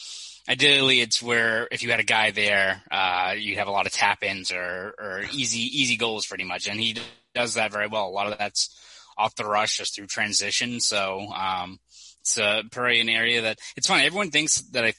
ideally 0.48 1.00
it's 1.00 1.22
where 1.22 1.68
if 1.70 1.82
you 1.82 1.90
had 1.90 2.00
a 2.00 2.04
guy 2.04 2.30
there, 2.30 2.82
uh, 2.90 3.34
you 3.36 3.56
have 3.56 3.68
a 3.68 3.72
lot 3.72 3.86
of 3.86 3.92
tap 3.92 4.22
ins 4.22 4.52
or 4.52 4.94
or 4.98 5.22
easy 5.32 5.60
easy 5.60 5.96
goals 5.96 6.26
pretty 6.26 6.44
much, 6.44 6.68
and 6.68 6.80
he 6.80 6.96
does 7.34 7.54
that 7.54 7.72
very 7.72 7.88
well. 7.88 8.06
A 8.06 8.10
lot 8.10 8.30
of 8.30 8.38
that's 8.38 8.76
off 9.18 9.34
the 9.34 9.44
rush 9.44 9.76
just 9.76 9.94
through 9.94 10.06
transition. 10.06 10.80
So 10.80 11.26
um, 11.34 11.78
it's 12.20 12.38
a 12.38 12.62
probably 12.70 13.00
an 13.00 13.08
area 13.08 13.42
that 13.42 13.58
it's 13.76 13.88
funny. 13.88 14.06
Everyone 14.06 14.30
thinks 14.30 14.60
that 14.70 14.84
I 14.84 14.94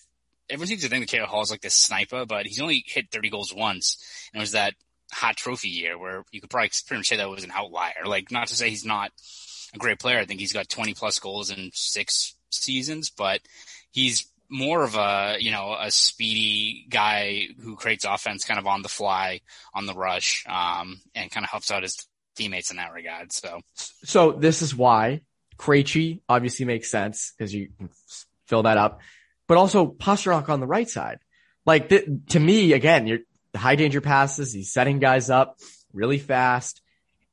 everyone 0.49 0.67
seems 0.67 0.81
to 0.81 0.89
think 0.89 1.03
that 1.03 1.10
Taylor 1.10 1.27
Hall 1.27 1.41
is 1.41 1.51
like 1.51 1.62
this 1.62 1.75
sniper, 1.75 2.25
but 2.25 2.45
he's 2.45 2.60
only 2.60 2.84
hit 2.86 3.10
30 3.12 3.29
goals 3.29 3.53
once. 3.55 3.97
And 4.34 4.41
it 4.41 4.43
was 4.43 4.51
that 4.51 4.73
Hart 5.13 5.38
Trophy 5.38 5.69
year 5.69 5.97
where 5.97 6.23
you 6.31 6.41
could 6.41 6.49
probably 6.49 6.71
pretty 6.88 6.99
much 6.99 7.07
say 7.07 7.17
that 7.17 7.29
was 7.29 7.43
an 7.43 7.51
outlier. 7.53 8.05
Like, 8.05 8.31
not 8.31 8.47
to 8.47 8.55
say 8.55 8.69
he's 8.69 8.86
not 8.86 9.12
a 9.73 9.77
great 9.77 9.99
player. 9.99 10.19
I 10.19 10.25
think 10.25 10.39
he's 10.39 10.53
got 10.53 10.69
20 10.69 10.93
plus 10.93 11.19
goals 11.19 11.51
in 11.51 11.71
six 11.73 12.36
seasons, 12.49 13.10
but 13.10 13.41
he's 13.91 14.27
more 14.49 14.84
of 14.84 14.95
a, 14.95 15.38
you 15.39 15.51
know, 15.51 15.75
a 15.79 15.89
speedy 15.89 16.86
guy 16.89 17.47
who 17.62 17.75
creates 17.75 18.05
offense 18.05 18.43
kind 18.43 18.60
of 18.60 18.67
on 18.67 18.81
the 18.81 18.89
fly, 18.89 19.41
on 19.73 19.86
the 19.86 19.93
rush, 19.93 20.45
um, 20.47 20.99
and 21.15 21.31
kind 21.31 21.45
of 21.45 21.49
helps 21.49 21.71
out 21.71 21.84
his 21.84 22.07
teammates 22.36 22.69
in 22.71 22.77
that 22.77 22.91
regard. 22.91 23.31
So, 23.31 23.62
So 24.03 24.31
this 24.34 24.62
is 24.62 24.75
why 24.75 25.21
Krejci 25.57 26.21
obviously 26.27 26.65
makes 26.65 26.91
sense 26.91 27.34
because 27.38 27.53
you 27.53 27.69
fill 28.47 28.63
that 28.63 28.77
up, 28.77 28.99
but 29.47 29.57
also 29.57 29.88
Pastrnak 29.88 30.49
on 30.49 30.60
the 30.60 30.67
right 30.67 30.89
side. 30.89 31.19
Like 31.65 31.89
th- 31.89 32.07
to 32.29 32.39
me, 32.39 32.73
again, 32.73 33.07
you're 33.07 33.19
high 33.55 33.75
danger 33.75 34.01
passes. 34.01 34.53
He's 34.53 34.71
setting 34.71 34.99
guys 34.99 35.29
up 35.29 35.60
really 35.93 36.17
fast. 36.17 36.81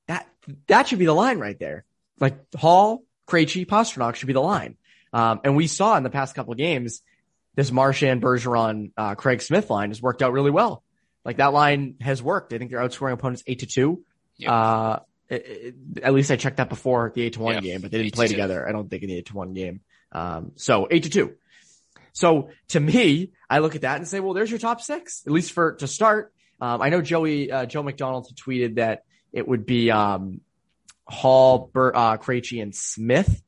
That 0.07 0.29
that 0.67 0.89
should 0.89 0.99
be 0.99 1.07
the 1.07 1.15
line 1.15 1.39
right 1.39 1.59
there. 1.59 1.85
Like 2.21 2.39
Hall, 2.55 3.03
Krejci, 3.29 3.67
Pastrnak 3.67 4.15
should 4.17 4.27
be 4.27 4.33
the 4.33 4.41
line. 4.41 4.77
Um, 5.13 5.41
and 5.45 5.57
we 5.57 5.67
saw 5.67 5.97
in 5.97 6.03
the 6.03 6.11
past 6.11 6.35
couple 6.35 6.53
of 6.53 6.59
games 6.59 7.03
this 7.55 7.73
Marchand, 7.73 8.23
Bergeron, 8.23 8.93
uh, 8.97 9.15
Craig 9.15 9.41
Smith 9.43 9.71
line 9.71 9.91
has 9.91 10.01
worked 10.03 10.23
out 10.23 10.33
really 10.33 10.51
well. 10.51 10.83
Like 11.25 11.39
that 11.39 11.53
line 11.53 11.97
has 12.01 12.23
worked. 12.23 12.53
I 12.53 12.59
think 12.59 12.71
they're 12.71 12.81
outscoring 12.81 13.13
opponents 13.13 13.43
eight 13.47 13.61
to 13.61 13.67
two. 13.67 14.05
Yep. 14.37 14.51
Uh, 14.51 14.99
it- 15.29 15.47
it- 15.47 15.75
at 16.03 16.15
least 16.15 16.31
I 16.31 16.37
checked 16.37 16.57
that 16.59 16.69
before 16.69 17.13
the 17.15 17.23
eight 17.23 17.35
to 17.35 17.41
one 17.41 17.57
Yeah, 17.57 17.61
game, 17.61 17.81
but 17.81 17.91
they 17.91 17.99
didn't 17.99 18.13
to 18.13 18.17
play 18.17 18.27
two. 18.29 18.35
together. 18.35 18.67
I 18.69 18.73
don't 18.73 18.89
think 18.89 19.03
in 19.03 19.09
the 19.09 19.17
eight 19.17 19.27
to 19.27 19.35
one 19.37 19.53
game. 19.55 19.81
Um, 20.13 20.53
so 20.57 20.87
eight 20.91 21.03
to 21.05 21.11
two. 21.11 21.35
So 22.13 22.51
to 22.69 22.81
me, 22.81 23.33
I 23.49 23.59
look 23.59 23.75
at 23.75 23.83
that 23.83 23.97
and 23.99 24.09
say, 24.09 24.21
well, 24.21 24.35
there's 24.35 24.51
your 24.51 24.59
top 24.59 24.81
six, 24.81 25.23
at 25.27 25.33
least 25.33 25.53
for 25.53 25.73
to 25.75 25.87
start. 25.87 26.33
Um, 26.61 26.81
I 26.83 26.89
know 26.89 27.01
Joey 27.03 27.51
uh, 27.53 27.67
Joe 27.67 27.83
McDonald 27.83 28.29
tweeted 28.35 28.77
that 28.77 29.05
it 29.33 29.47
would 29.47 29.67
be 29.67 29.91
um, 29.91 30.41
Hall, 31.09 31.71
Bur- 31.73 31.95
uh, 31.97 32.17
Krejci, 32.19 32.63
and 32.63 32.75
Smith. 32.75 33.43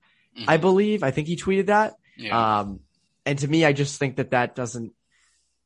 I 0.46 0.56
Mhm. 0.56 0.60
believe. 0.60 1.02
I 1.02 1.10
think 1.10 1.28
he 1.28 1.36
tweeted 1.36 1.66
that. 1.66 1.94
yeah. 2.16 2.60
Um, 2.60 2.80
and 3.26 3.38
to 3.40 3.48
me, 3.48 3.64
I 3.64 3.72
just 3.72 3.98
think 3.98 4.16
that 4.16 4.30
that 4.30 4.54
doesn't 4.56 4.92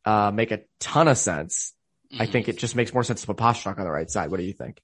uh, 0.05 0.31
make 0.31 0.51
a 0.51 0.61
ton 0.81 1.09
of 1.09 1.17
sense. 1.17 1.73
I 2.19 2.27
Mhm. 2.27 2.33
think 2.33 2.49
it 2.49 2.59
just 2.59 2.77
makes 2.77 2.93
more 2.93 3.03
sense 3.05 3.23
to 3.23 3.27
put 3.27 3.37
Pastrnak 3.39 3.79
on 3.79 3.85
the 3.85 3.91
right 3.91 4.11
side. 4.11 4.31
What 4.31 4.37
do 4.39 4.45
you 4.45 4.53
think? 4.53 4.81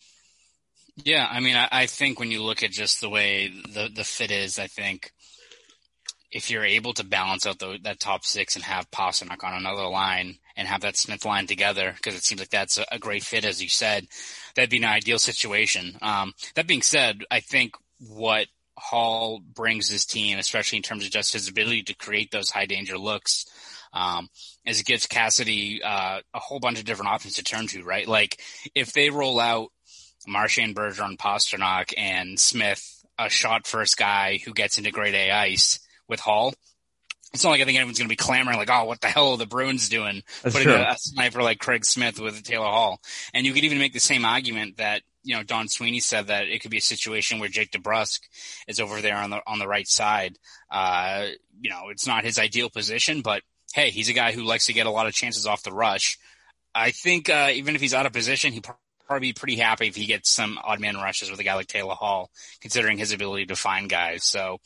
Yeah, 1.04 1.26
I 1.30 1.40
mean, 1.40 1.56
I, 1.56 1.68
I 1.70 1.86
think 1.86 2.18
when 2.18 2.30
you 2.30 2.42
look 2.42 2.62
at 2.62 2.70
just 2.70 3.00
the 3.00 3.08
way 3.10 3.48
the 3.48 3.90
the 3.94 4.04
fit 4.04 4.30
is, 4.30 4.58
I 4.58 4.66
think 4.66 5.12
if 6.32 6.50
you're 6.50 6.64
able 6.64 6.92
to 6.94 7.04
balance 7.04 7.46
out 7.46 7.58
the, 7.58 7.78
that 7.82 7.98
top 8.00 8.24
six 8.24 8.54
and 8.56 8.64
have 8.64 8.90
Pastrnak 8.90 9.42
on 9.44 9.54
another 9.54 9.86
line 9.86 10.38
and 10.56 10.68
have 10.68 10.80
that 10.82 10.96
Smith 10.96 11.24
line 11.24 11.46
together, 11.46 11.92
because 11.96 12.14
it 12.14 12.24
seems 12.24 12.40
like 12.40 12.50
that's 12.50 12.78
a, 12.78 12.86
a 12.92 12.98
great 12.98 13.24
fit, 13.24 13.44
as 13.44 13.62
you 13.62 13.68
said, 13.68 14.06
that'd 14.60 14.70
be 14.70 14.76
an 14.76 14.84
ideal 14.84 15.18
situation. 15.18 15.96
Um, 16.02 16.34
that 16.54 16.66
being 16.66 16.82
said, 16.82 17.24
I 17.30 17.40
think 17.40 17.74
what 17.98 18.46
Hall 18.76 19.40
brings 19.40 19.88
his 19.88 20.04
team, 20.04 20.38
especially 20.38 20.76
in 20.76 20.82
terms 20.82 21.04
of 21.04 21.10
just 21.10 21.32
his 21.32 21.48
ability 21.48 21.84
to 21.84 21.94
create 21.94 22.30
those 22.30 22.50
high 22.50 22.66
danger 22.66 22.98
looks, 22.98 23.46
um, 23.92 24.28
is 24.66 24.80
it 24.80 24.86
gives 24.86 25.06
Cassidy 25.06 25.82
uh, 25.82 26.20
a 26.34 26.38
whole 26.38 26.60
bunch 26.60 26.78
of 26.78 26.84
different 26.84 27.10
options 27.10 27.34
to 27.34 27.44
turn 27.44 27.66
to, 27.68 27.82
right? 27.82 28.06
Like 28.06 28.40
if 28.74 28.92
they 28.92 29.10
roll 29.10 29.40
out 29.40 29.70
Marchand, 30.26 30.76
Bergeron, 30.76 31.16
Pastrnak, 31.16 31.94
and 31.96 32.38
Smith, 32.38 33.04
a 33.18 33.28
shot 33.28 33.66
first 33.66 33.96
guy 33.96 34.40
who 34.44 34.52
gets 34.52 34.78
into 34.78 34.90
grade 34.90 35.14
A 35.14 35.30
ice 35.30 35.80
with 36.08 36.20
Hall. 36.20 36.54
It's 37.32 37.44
not 37.44 37.50
like 37.50 37.60
I 37.60 37.64
think 37.64 37.78
anyone's 37.78 37.98
going 37.98 38.08
to 38.08 38.12
be 38.12 38.16
clamoring 38.16 38.58
like, 38.58 38.70
"Oh, 38.70 38.84
what 38.84 39.00
the 39.00 39.08
hell 39.08 39.30
are 39.32 39.36
the 39.36 39.46
Bruins 39.46 39.88
doing?" 39.88 40.22
That's 40.42 40.54
putting 40.54 40.68
a, 40.68 40.90
a 40.90 40.96
sniper 40.98 41.42
like 41.42 41.60
Craig 41.60 41.84
Smith 41.84 42.18
with 42.18 42.42
Taylor 42.42 42.66
Hall. 42.66 43.00
And 43.32 43.46
you 43.46 43.52
could 43.52 43.64
even 43.64 43.78
make 43.78 43.92
the 43.92 44.00
same 44.00 44.24
argument 44.24 44.78
that 44.78 45.02
you 45.22 45.36
know 45.36 45.42
Don 45.42 45.68
Sweeney 45.68 46.00
said 46.00 46.26
that 46.26 46.48
it 46.48 46.60
could 46.60 46.70
be 46.70 46.78
a 46.78 46.82
situation 46.82 47.38
where 47.38 47.48
Jake 47.48 47.70
DeBrusk 47.70 48.20
is 48.66 48.80
over 48.80 49.00
there 49.00 49.16
on 49.16 49.30
the 49.30 49.40
on 49.46 49.58
the 49.58 49.68
right 49.68 49.86
side. 49.86 50.38
Uh, 50.70 51.28
you 51.60 51.70
know, 51.70 51.88
it's 51.90 52.06
not 52.06 52.24
his 52.24 52.38
ideal 52.38 52.68
position, 52.68 53.22
but 53.22 53.42
hey, 53.74 53.90
he's 53.90 54.08
a 54.08 54.14
guy 54.14 54.32
who 54.32 54.42
likes 54.42 54.66
to 54.66 54.72
get 54.72 54.86
a 54.86 54.90
lot 54.90 55.06
of 55.06 55.12
chances 55.12 55.46
off 55.46 55.62
the 55.62 55.72
rush. 55.72 56.18
I 56.74 56.90
think 56.90 57.28
uh, 57.28 57.50
even 57.52 57.74
if 57.74 57.80
he's 57.80 57.94
out 57.94 58.06
of 58.06 58.12
position, 58.12 58.52
he 58.52 58.60
probably 58.60 59.28
be 59.28 59.32
pretty 59.32 59.56
happy 59.56 59.88
if 59.88 59.96
he 59.96 60.06
gets 60.06 60.30
some 60.30 60.58
odd 60.62 60.80
man 60.80 60.96
rushes 60.96 61.30
with 61.30 61.40
a 61.40 61.44
guy 61.44 61.54
like 61.54 61.66
Taylor 61.66 61.94
Hall, 61.94 62.30
considering 62.60 62.98
his 62.98 63.12
ability 63.12 63.46
to 63.46 63.56
find 63.56 63.88
guys. 63.88 64.24
So 64.24 64.60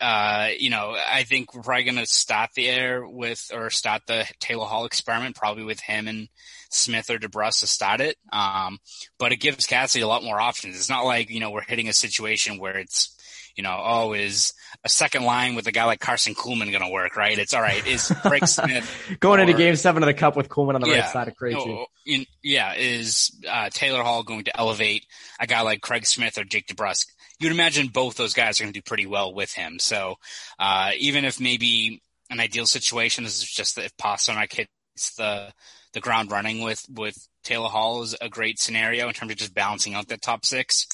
uh, 0.00 0.48
you 0.58 0.70
know, 0.70 0.96
I 0.96 1.24
think 1.24 1.54
we're 1.54 1.62
probably 1.62 1.84
going 1.84 1.96
to 1.96 2.06
start 2.06 2.50
the 2.54 2.68
air 2.68 3.06
with, 3.06 3.50
or 3.54 3.70
start 3.70 4.02
the 4.06 4.28
Taylor 4.40 4.66
Hall 4.66 4.86
experiment, 4.86 5.36
probably 5.36 5.64
with 5.64 5.80
him 5.80 6.08
and 6.08 6.28
Smith 6.70 7.10
or 7.10 7.18
DeBrusk 7.18 7.60
to 7.60 7.66
start 7.66 8.00
it. 8.00 8.16
Um, 8.32 8.78
but 9.18 9.32
it 9.32 9.36
gives 9.36 9.66
Cassidy 9.66 10.02
a 10.02 10.08
lot 10.08 10.24
more 10.24 10.40
options. 10.40 10.76
It's 10.76 10.90
not 10.90 11.04
like, 11.04 11.30
you 11.30 11.40
know, 11.40 11.50
we're 11.50 11.62
hitting 11.62 11.88
a 11.88 11.92
situation 11.92 12.58
where 12.58 12.76
it's, 12.76 13.10
you 13.56 13.62
know, 13.62 13.80
oh, 13.82 14.12
is 14.14 14.52
a 14.84 14.88
second 14.88 15.24
line 15.24 15.54
with 15.54 15.66
a 15.68 15.72
guy 15.72 15.84
like 15.84 16.00
Karson 16.00 16.34
Kuhlman 16.34 16.70
going 16.72 16.84
to 16.84 16.92
work, 16.92 17.16
right? 17.16 17.38
It's 17.38 17.54
all 17.54 17.62
right. 17.62 17.86
Is 17.86 18.12
Craig 18.22 18.46
Smith 18.48 19.16
going 19.20 19.38
or, 19.38 19.42
into 19.42 19.54
game 19.54 19.76
seven 19.76 20.02
of 20.02 20.08
the 20.08 20.14
cup 20.14 20.36
with 20.36 20.48
Kuhlman 20.48 20.74
on 20.74 20.80
the 20.80 20.88
yeah, 20.88 21.02
right 21.02 21.10
side 21.10 21.28
of 21.28 21.36
Krejci? 21.36 21.66
no, 21.66 21.86
in, 22.04 22.26
yeah, 22.42 22.74
is 22.74 23.30
uh, 23.48 23.70
Taylor 23.70 24.02
Hall 24.02 24.24
going 24.24 24.44
to 24.44 24.58
elevate 24.58 25.06
a 25.38 25.46
guy 25.46 25.60
like 25.60 25.80
Craig 25.80 26.04
Smith 26.04 26.36
or 26.36 26.44
Jake 26.44 26.66
DeBrusk? 26.66 27.06
You'd 27.44 27.52
imagine 27.52 27.88
both 27.88 28.16
those 28.16 28.32
guys 28.32 28.58
are 28.58 28.64
going 28.64 28.72
to 28.72 28.78
do 28.78 28.82
pretty 28.82 29.04
well 29.04 29.34
with 29.34 29.52
him. 29.52 29.78
So 29.78 30.16
uh, 30.58 30.92
even 30.96 31.26
if 31.26 31.38
maybe 31.38 32.00
an 32.30 32.40
ideal 32.40 32.64
situation 32.64 33.26
is 33.26 33.42
just 33.42 33.76
that 33.76 33.84
if 33.84 33.96
Pastrnak 33.98 34.50
hits 34.50 35.14
the 35.18 35.52
the 35.92 36.00
ground 36.00 36.30
running 36.30 36.62
with 36.62 36.86
with 36.88 37.28
Taylor 37.42 37.68
Hall 37.68 38.02
is 38.02 38.16
a 38.18 38.30
great 38.30 38.58
scenario 38.58 39.08
in 39.08 39.12
terms 39.12 39.30
of 39.30 39.36
just 39.36 39.54
balancing 39.54 39.92
out 39.92 40.08
that 40.08 40.22
top 40.22 40.46
six. 40.46 40.86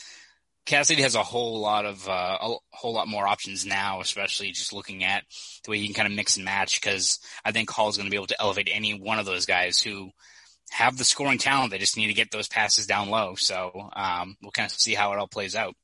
Cassidy 0.67 1.03
has 1.03 1.15
a 1.15 1.23
whole 1.23 1.61
lot 1.61 1.87
of 1.87 2.09
uh, 2.09 2.39
a 2.41 2.57
whole 2.73 2.95
lot 2.95 3.07
more 3.07 3.29
options 3.29 3.65
now, 3.65 4.01
especially 4.01 4.51
just 4.51 4.73
looking 4.73 5.05
at 5.05 5.23
the 5.65 5.71
way 5.71 5.79
he 5.79 5.87
can 5.87 5.95
kind 5.95 6.09
of 6.09 6.17
mix 6.17 6.35
and 6.35 6.45
match. 6.45 6.81
Because 6.81 7.21
I 7.45 7.53
think 7.53 7.71
Hall 7.71 7.89
is 7.89 7.97
going 7.97 8.07
to 8.07 8.11
be 8.11 8.17
able 8.17 8.27
to 8.27 8.41
elevate 8.41 8.69
any 8.73 8.99
one 8.99 9.21
of 9.21 9.27
those 9.27 9.47
guys 9.47 9.81
who 9.81 10.11
have 10.71 10.97
the 10.99 11.05
scoring 11.05 11.39
talent. 11.39 11.71
They 11.71 11.79
just 11.79 11.97
need 11.97 12.09
to 12.09 12.13
get 12.15 12.33
those 12.33 12.49
passes 12.49 12.87
down 12.87 13.09
low. 13.09 13.37
So 13.37 13.91
um, 13.95 14.37
we'll 14.43 14.53
kind 14.53 14.67
of 14.67 14.73
see 14.73 14.95
how 14.95 15.13
it 15.13 15.19
all 15.19 15.29
plays 15.29 15.55
out. 15.55 15.75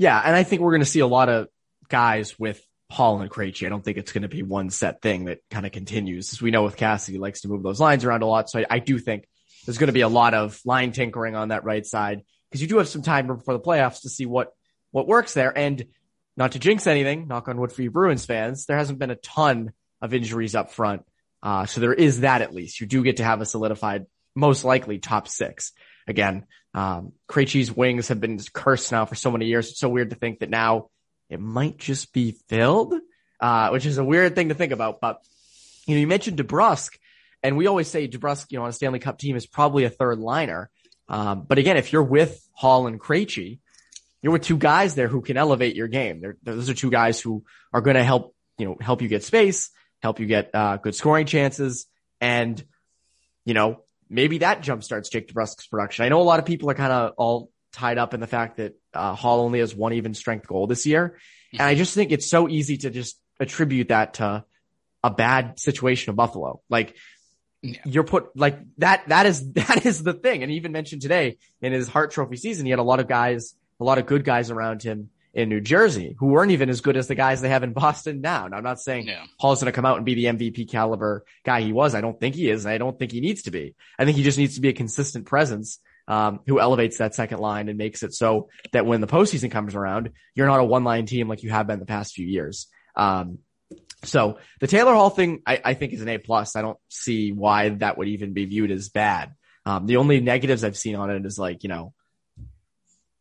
Yeah, 0.00 0.18
and 0.18 0.34
I 0.34 0.44
think 0.44 0.62
we're 0.62 0.70
going 0.70 0.80
to 0.80 0.86
see 0.86 1.00
a 1.00 1.06
lot 1.06 1.28
of 1.28 1.48
guys 1.90 2.38
with 2.38 2.58
Hall 2.88 3.20
and 3.20 3.30
Krejci. 3.30 3.66
I 3.66 3.68
don't 3.68 3.84
think 3.84 3.98
it's 3.98 4.12
going 4.12 4.22
to 4.22 4.28
be 4.28 4.42
one 4.42 4.70
set 4.70 5.02
thing 5.02 5.26
that 5.26 5.40
kind 5.50 5.66
of 5.66 5.72
continues. 5.72 6.32
As 6.32 6.40
we 6.40 6.50
know 6.50 6.62
with 6.62 6.78
Cassidy, 6.78 7.18
likes 7.18 7.42
to 7.42 7.48
move 7.48 7.62
those 7.62 7.80
lines 7.80 8.02
around 8.02 8.22
a 8.22 8.26
lot. 8.26 8.48
So 8.48 8.60
I, 8.60 8.66
I 8.70 8.78
do 8.78 8.98
think 8.98 9.28
there's 9.66 9.76
going 9.76 9.88
to 9.88 9.92
be 9.92 10.00
a 10.00 10.08
lot 10.08 10.32
of 10.32 10.58
line 10.64 10.92
tinkering 10.92 11.36
on 11.36 11.48
that 11.48 11.64
right 11.64 11.84
side 11.84 12.22
because 12.48 12.62
you 12.62 12.66
do 12.66 12.78
have 12.78 12.88
some 12.88 13.02
time 13.02 13.26
before 13.26 13.52
the 13.52 13.60
playoffs 13.60 14.00
to 14.00 14.08
see 14.08 14.24
what 14.24 14.54
what 14.90 15.06
works 15.06 15.34
there. 15.34 15.52
And 15.54 15.84
not 16.34 16.52
to 16.52 16.58
jinx 16.58 16.86
anything, 16.86 17.28
knock 17.28 17.48
on 17.48 17.60
wood 17.60 17.70
for 17.70 17.82
you 17.82 17.90
Bruins 17.90 18.24
fans, 18.24 18.64
there 18.64 18.78
hasn't 18.78 18.98
been 18.98 19.10
a 19.10 19.16
ton 19.16 19.74
of 20.00 20.14
injuries 20.14 20.54
up 20.54 20.70
front. 20.70 21.02
Uh, 21.42 21.66
so 21.66 21.82
there 21.82 21.92
is 21.92 22.20
that 22.20 22.40
at 22.40 22.54
least. 22.54 22.80
You 22.80 22.86
do 22.86 23.02
get 23.02 23.18
to 23.18 23.24
have 23.24 23.42
a 23.42 23.44
solidified, 23.44 24.06
most 24.34 24.64
likely 24.64 24.98
top 24.98 25.28
six. 25.28 25.72
Again, 26.08 26.46
um, 26.74 27.12
Krejci's 27.28 27.74
wings 27.74 28.08
have 28.08 28.20
been 28.20 28.38
cursed 28.52 28.92
now 28.92 29.04
for 29.04 29.14
so 29.14 29.30
many 29.30 29.46
years. 29.46 29.70
It's 29.70 29.80
so 29.80 29.88
weird 29.88 30.10
to 30.10 30.16
think 30.16 30.40
that 30.40 30.50
now 30.50 30.88
it 31.28 31.40
might 31.40 31.78
just 31.78 32.12
be 32.12 32.32
filled, 32.48 32.94
uh, 33.40 33.70
which 33.70 33.86
is 33.86 33.98
a 33.98 34.04
weird 34.04 34.34
thing 34.34 34.48
to 34.48 34.54
think 34.54 34.72
about. 34.72 35.00
But, 35.00 35.20
you 35.86 35.94
know, 35.94 36.00
you 36.00 36.06
mentioned 36.06 36.38
DeBrusk 36.38 36.96
and 37.42 37.56
we 37.56 37.66
always 37.66 37.88
say 37.88 38.06
DeBrusk, 38.06 38.46
you 38.50 38.58
know, 38.58 38.64
on 38.64 38.70
a 38.70 38.72
Stanley 38.72 38.98
Cup 38.98 39.18
team 39.18 39.36
is 39.36 39.46
probably 39.46 39.84
a 39.84 39.90
third 39.90 40.18
liner. 40.18 40.70
Um, 41.08 41.44
but 41.48 41.58
again, 41.58 41.76
if 41.76 41.92
you're 41.92 42.02
with 42.02 42.46
Hall 42.52 42.86
and 42.86 43.00
Krejci, 43.00 43.58
you're 44.22 44.32
with 44.32 44.42
two 44.42 44.58
guys 44.58 44.94
there 44.94 45.08
who 45.08 45.22
can 45.22 45.36
elevate 45.36 45.74
your 45.74 45.88
game. 45.88 46.20
They're, 46.20 46.36
those 46.42 46.68
are 46.68 46.74
two 46.74 46.90
guys 46.90 47.20
who 47.20 47.44
are 47.72 47.80
going 47.80 47.96
to 47.96 48.04
help, 48.04 48.34
you 48.58 48.66
know, 48.66 48.76
help 48.80 49.02
you 49.02 49.08
get 49.08 49.24
space, 49.24 49.70
help 50.02 50.20
you 50.20 50.26
get, 50.26 50.54
uh, 50.54 50.76
good 50.76 50.94
scoring 50.94 51.26
chances. 51.26 51.86
And, 52.20 52.62
you 53.44 53.54
know, 53.54 53.82
maybe 54.10 54.38
that 54.38 54.62
jumpstarts 54.62 55.10
Jake 55.10 55.32
DeBrusk's 55.32 55.66
production. 55.68 56.04
I 56.04 56.08
know 56.08 56.20
a 56.20 56.22
lot 56.22 56.40
of 56.40 56.44
people 56.44 56.68
are 56.68 56.74
kind 56.74 56.92
of 56.92 57.14
all 57.16 57.50
tied 57.72 57.96
up 57.96 58.12
in 58.12 58.20
the 58.20 58.26
fact 58.26 58.56
that, 58.56 58.74
uh, 58.92 59.14
Hall 59.14 59.40
only 59.40 59.60
has 59.60 59.74
one 59.74 59.92
even 59.92 60.12
strength 60.12 60.46
goal 60.46 60.66
this 60.66 60.84
year. 60.84 61.18
And 61.52 61.62
I 61.62 61.74
just 61.74 61.94
think 61.94 62.12
it's 62.12 62.26
so 62.26 62.48
easy 62.48 62.76
to 62.78 62.90
just 62.90 63.18
attribute 63.38 63.88
that 63.88 64.14
to 64.14 64.44
a 65.02 65.10
bad 65.10 65.58
situation 65.58 66.10
of 66.10 66.16
Buffalo. 66.16 66.60
Like, 66.68 66.96
yeah. 67.62 67.80
you're 67.84 68.04
put 68.04 68.36
like 68.36 68.58
that. 68.78 69.08
That 69.08 69.26
is 69.26 69.52
that 69.52 69.86
is 69.86 70.02
the 70.02 70.12
thing. 70.12 70.42
And 70.42 70.50
he 70.50 70.56
even 70.56 70.72
mentioned 70.72 71.02
today 71.02 71.38
in 71.60 71.72
his 71.72 71.88
Hart 71.88 72.10
Trophy 72.10 72.36
season, 72.36 72.66
he 72.66 72.70
had 72.70 72.78
a 72.78 72.84
lot 72.84 73.00
of 73.00 73.08
guys, 73.08 73.54
a 73.80 73.84
lot 73.84 73.98
of 73.98 74.06
good 74.06 74.24
guys 74.24 74.50
around 74.50 74.82
him 74.82 75.10
in 75.32 75.48
New 75.48 75.60
Jersey 75.60 76.16
who 76.18 76.26
weren't 76.26 76.50
even 76.50 76.68
as 76.68 76.80
good 76.80 76.96
as 76.96 77.06
the 77.06 77.14
guys 77.14 77.40
they 77.40 77.48
have 77.48 77.62
in 77.62 77.72
Boston 77.72 78.20
now. 78.20 78.46
And 78.46 78.54
I'm 78.54 78.64
not 78.64 78.80
saying 78.80 79.06
yeah. 79.06 79.24
Hall's 79.38 79.60
going 79.60 79.72
to 79.72 79.74
come 79.74 79.86
out 79.86 79.96
and 79.96 80.06
be 80.06 80.14
the 80.14 80.24
MVP 80.24 80.68
caliber 80.70 81.24
guy 81.44 81.60
he 81.60 81.72
was. 81.72 81.94
I 81.94 82.00
don't 82.00 82.18
think 82.18 82.34
he 82.34 82.50
is. 82.50 82.64
And 82.64 82.74
I 82.74 82.78
don't 82.78 82.98
think 82.98 83.12
he 83.12 83.20
needs 83.20 83.42
to 83.42 83.50
be. 83.50 83.74
I 83.98 84.04
think 84.04 84.16
he 84.16 84.22
just 84.22 84.38
needs 84.38 84.56
to 84.56 84.60
be 84.60 84.68
a 84.68 84.72
consistent 84.72 85.26
presence. 85.26 85.78
Um, 86.08 86.40
who 86.44 86.58
elevates 86.58 86.98
that 86.98 87.14
second 87.14 87.38
line 87.38 87.68
and 87.68 87.78
makes 87.78 88.02
it 88.02 88.12
so 88.12 88.48
that 88.72 88.84
when 88.84 89.00
the 89.00 89.06
postseason 89.06 89.52
comes 89.52 89.76
around, 89.76 90.10
you're 90.34 90.48
not 90.48 90.58
a 90.58 90.64
one 90.64 90.82
line 90.82 91.06
team 91.06 91.28
like 91.28 91.44
you 91.44 91.50
have 91.50 91.68
been 91.68 91.78
the 91.78 91.86
past 91.86 92.14
few 92.14 92.26
years. 92.26 92.66
Um, 92.96 93.38
so 94.02 94.38
the 94.58 94.66
Taylor 94.66 94.92
Hall 94.92 95.10
thing, 95.10 95.42
I, 95.46 95.60
I 95.64 95.74
think 95.74 95.92
is 95.92 96.02
an 96.02 96.08
A 96.08 96.18
plus. 96.18 96.56
I 96.56 96.62
don't 96.62 96.78
see 96.88 97.30
why 97.30 97.68
that 97.68 97.96
would 97.96 98.08
even 98.08 98.32
be 98.32 98.44
viewed 98.46 98.72
as 98.72 98.88
bad. 98.88 99.34
Um, 99.64 99.86
the 99.86 99.98
only 99.98 100.20
negatives 100.20 100.64
I've 100.64 100.76
seen 100.76 100.96
on 100.96 101.10
it 101.10 101.24
is 101.24 101.38
like, 101.38 101.62
you 101.62 101.68
know, 101.68 101.92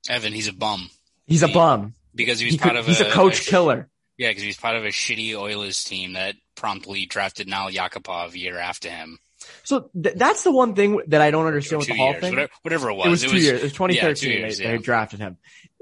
Evan, 0.10 0.34
he's 0.34 0.48
a 0.48 0.54
bum. 0.54 0.90
He's 1.28 1.44
a 1.44 1.48
bum 1.48 1.94
because 2.20 2.40
he 2.40 2.46
was 2.46 2.54
he 2.54 2.60
part 2.60 2.74
could, 2.74 2.80
of 2.82 2.86
he's 2.86 3.02
a, 3.02 3.08
a 3.08 3.12
coach 3.12 3.48
a, 3.48 3.50
killer. 3.50 3.90
Yeah, 4.18 4.30
because 4.30 4.44
he 4.44 4.48
was 4.48 4.58
part 4.58 4.76
of 4.76 4.84
a 4.84 4.90
shitty 4.90 5.34
Oilers 5.34 5.84
team 5.84 6.14
that 6.14 6.36
promptly 6.56 7.06
drafted 7.06 7.48
Nail 7.48 7.70
Yakupov 7.70 8.36
year 8.36 8.58
after 8.58 8.90
him. 8.90 9.18
So 9.64 9.90
th- 10.02 10.16
that's 10.16 10.44
the 10.44 10.52
one 10.52 10.76
thing 10.76 11.02
that 11.08 11.22
I 11.22 11.32
don't 11.32 11.48
understand 11.48 11.80
with 11.80 11.88
the 11.88 11.96
Hall 11.96 12.12
years, 12.12 12.22
thing. 12.22 12.34
Whatever, 12.34 12.52
whatever, 12.62 12.90
it 12.90 12.96
was. 12.96 13.06
It 13.06 13.10
was 13.10 13.24
it 13.24 13.28
two 13.28 13.34
was, 13.34 13.44
years. 13.46 13.60
It 13.60 13.64
was 13.64 13.74
2013. 13.74 14.32
Yeah, 14.32 14.38
years, 14.38 14.58
they, 14.58 14.64
yeah. 14.66 14.72
they 14.72 14.78
drafted 14.78 15.20
him 15.20 15.38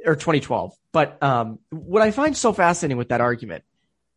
or 0.06 0.16
2012. 0.16 0.76
But, 0.92 1.22
um, 1.22 1.60
what 1.72 2.02
I 2.02 2.12
find 2.12 2.38
so 2.38 2.54
fascinating 2.54 2.98
with 2.98 3.10
that 3.10 3.22
argument, 3.22 3.64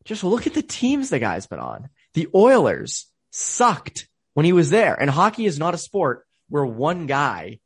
just 0.05 0.23
look 0.23 0.47
at 0.47 0.55
the 0.55 0.63
teams 0.63 1.09
the 1.09 1.19
guy's 1.19 1.47
been 1.47 1.59
on. 1.59 1.89
The 2.15 2.29
Oilers 2.35 3.07
sucked 3.31 4.09
when 4.35 4.45
he 4.45 4.53
was 4.53 4.71
there 4.71 4.95
and 5.01 5.09
hockey 5.09 5.47
is 5.47 5.59
not 5.59 5.75
a 5.75 5.79
sport 5.79 6.27
where 6.49 6.65
one 6.65 7.07
guy 7.07 7.59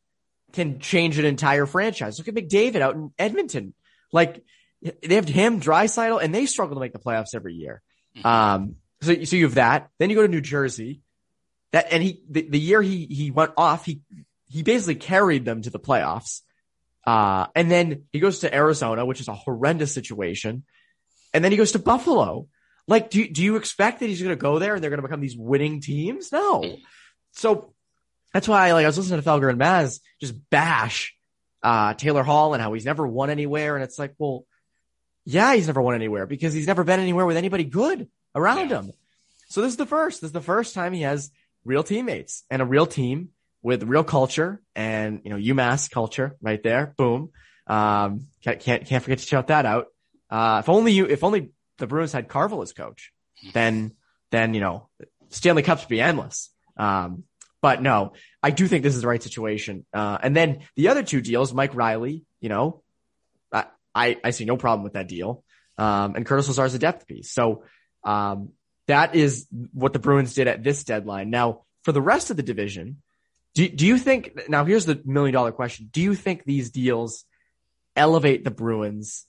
can 0.53 0.79
change 0.79 1.19
an 1.19 1.25
entire 1.25 1.67
franchise. 1.67 2.19
Look 2.19 2.29
at 2.29 2.35
McDavid 2.35 2.81
out 2.81 2.95
in 2.95 3.13
Edmonton. 3.19 3.75
Like 4.15 4.45
they 4.81 5.17
have 5.17 5.29
him, 5.29 5.61
Draisaitl, 5.61 6.23
and 6.23 6.33
they 6.33 6.47
struggle 6.47 6.77
to 6.77 6.81
make 6.81 6.93
the 6.93 7.01
playoffs 7.01 7.35
every 7.35 7.55
year. 7.55 7.83
Um, 8.25 8.77
so, 9.03 9.25
so 9.25 9.35
you 9.35 9.47
have 9.47 9.57
that. 9.57 9.91
Then 9.99 10.09
you 10.09 10.17
go 10.17 10.23
to 10.23 10.29
New 10.29 10.41
Jersey. 10.41 11.03
That 11.73 11.93
and 11.93 12.01
he 12.01 12.23
the, 12.31 12.43
the 12.49 12.61
year 12.61 12.81
he 12.81 13.07
he 13.07 13.33
went 13.33 13.53
off, 13.57 13.85
he 13.85 14.03
he 14.47 14.63
basically 14.63 14.95
carried 14.95 15.45
them 15.45 15.63
to 15.63 15.71
the 15.71 15.81
playoffs. 15.81 16.43
Uh, 17.05 17.49
and 17.57 17.69
then 17.69 18.05
he 18.13 18.21
goes 18.21 18.39
to 18.39 18.55
Arizona, 18.55 19.05
which 19.05 19.21
is 19.21 19.27
a 19.27 19.35
horrendous 19.35 19.93
situation. 19.93 20.63
And 21.35 21.45
then 21.45 21.51
he 21.51 21.59
goes 21.59 21.73
to 21.73 21.81
Buffalo. 21.81 22.47
Like, 22.87 23.11
do 23.11 23.27
do 23.27 23.43
you 23.43 23.57
expect 23.57 23.99
that 23.99 24.07
he's 24.07 24.23
going 24.23 24.31
to 24.31 24.41
go 24.41 24.61
there 24.61 24.75
and 24.75 24.83
they're 24.83 24.91
going 24.91 25.03
to 25.03 25.09
become 25.09 25.21
these 25.21 25.37
winning 25.37 25.81
teams? 25.81 26.31
No. 26.31 26.77
So 27.33 27.75
that's 28.33 28.47
why, 28.47 28.73
like, 28.73 28.85
I 28.85 28.89
was 28.89 28.97
listening 28.97 29.21
to 29.21 29.29
Felger 29.29 29.51
and 29.51 29.59
Maz 29.59 29.99
just 30.21 30.35
bash 30.51 31.17
uh, 31.65 31.95
Taylor 31.95 32.23
Hall 32.23 32.55
and 32.55 32.63
how 32.63 32.73
he's 32.75 32.85
never 32.85 33.05
won 33.07 33.31
anywhere, 33.31 33.75
and 33.75 33.83
it's 33.83 33.99
like, 33.99 34.15
well, 34.19 34.45
yeah, 35.25 35.55
he's 35.55 35.67
never 35.67 35.81
won 35.83 35.95
anywhere 35.95 36.27
because 36.27 36.53
he's 36.55 36.67
never 36.67 36.85
been 36.85 37.01
anywhere 37.01 37.27
with 37.27 37.37
anybody 37.39 37.65
good 37.65 38.09
around 38.35 38.69
Yeah. 38.71 38.83
him. 38.83 38.93
So 39.49 39.63
this 39.63 39.71
is 39.73 39.77
the 39.79 39.87
first. 39.87 40.21
This 40.21 40.29
is 40.29 40.33
the 40.33 40.41
first 40.41 40.75
time 40.75 40.93
he 40.93 41.03
has 41.03 41.31
real 41.65 41.83
teammates 41.83 42.45
and 42.51 42.61
a 42.61 42.65
real 42.65 42.87
team 42.87 43.31
with 43.63 43.83
real 43.83 44.05
culture 44.05 44.61
and 44.77 45.21
you 45.25 45.31
know 45.31 45.37
UMass 45.37 45.91
culture 45.91 46.37
right 46.43 46.63
there. 46.63 46.95
Boom. 46.99 47.31
Um, 47.67 48.27
can't 48.43 48.61
can't, 48.61 48.87
can't 48.87 49.03
forget 49.03 49.19
to 49.19 49.25
shout 49.27 49.47
that 49.47 49.65
out. 49.65 49.87
Uh, 50.29 50.59
if 50.63 50.69
only 50.69 50.93
you, 50.93 51.07
if 51.07 51.25
only 51.25 51.51
the 51.79 51.87
Bruins 51.87 52.13
had 52.13 52.29
Carvel 52.29 52.61
as 52.63 52.73
coach, 52.73 53.13
then 53.55 53.93
then 54.31 54.53
you 54.53 54.61
know 54.61 54.89
Stanley 55.31 55.63
Cups 55.63 55.83
would 55.83 55.89
be 55.89 56.01
endless. 56.03 56.51
Um, 56.77 57.25
but 57.65 57.81
no, 57.81 58.13
I 58.43 58.51
do 58.51 58.69
think 58.69 58.83
this 58.83 58.95
is 58.95 59.01
the 59.01 59.09
right 59.09 59.23
situation. 59.23 59.87
Uh, 59.91 60.19
and 60.23 60.37
then 60.37 60.65
the 60.77 60.89
other 60.89 61.03
two 61.03 61.23
deals, 61.23 61.55
Mike 61.55 61.75
Reilly, 61.75 62.27
you 62.43 62.51
know, 62.51 62.83
I 63.51 63.65
I, 63.95 64.19
I 64.23 64.31
see 64.33 64.45
no 64.45 64.59
problem 64.59 64.85
with 64.85 64.93
that 64.93 65.09
deal. 65.09 65.43
Um, 65.79 66.15
and 66.15 66.27
Curtis 66.27 66.47
Lazar's 66.49 66.75
a 66.75 66.79
depth 66.79 67.07
piece. 67.07 67.33
So 67.33 67.65
um, 68.05 68.51
that 68.87 69.15
is 69.15 69.47
what 69.73 69.95
the 69.95 69.99
Bruins 69.99 70.35
did 70.35 70.47
at 70.47 70.63
this 70.63 70.85
deadline. 70.85 71.31
Now, 71.31 71.63
for 71.85 71.93
the 71.93 72.03
rest 72.03 72.31
of 72.31 72.37
the 72.37 72.43
division, 72.43 73.01
do, 73.55 73.67
do 73.67 73.87
you 73.87 73.97
think, 73.97 74.47
now 74.47 74.67
here's 74.67 74.85
the 74.85 75.01
million 75.07 75.33
dollar 75.33 75.53
question. 75.53 75.89
Do 75.91 76.03
you 76.03 76.15
think 76.15 76.45
these 76.45 76.71
deals 76.71 77.25
elevate 77.97 78.45
the 78.45 78.51
Bruins 78.51 79.25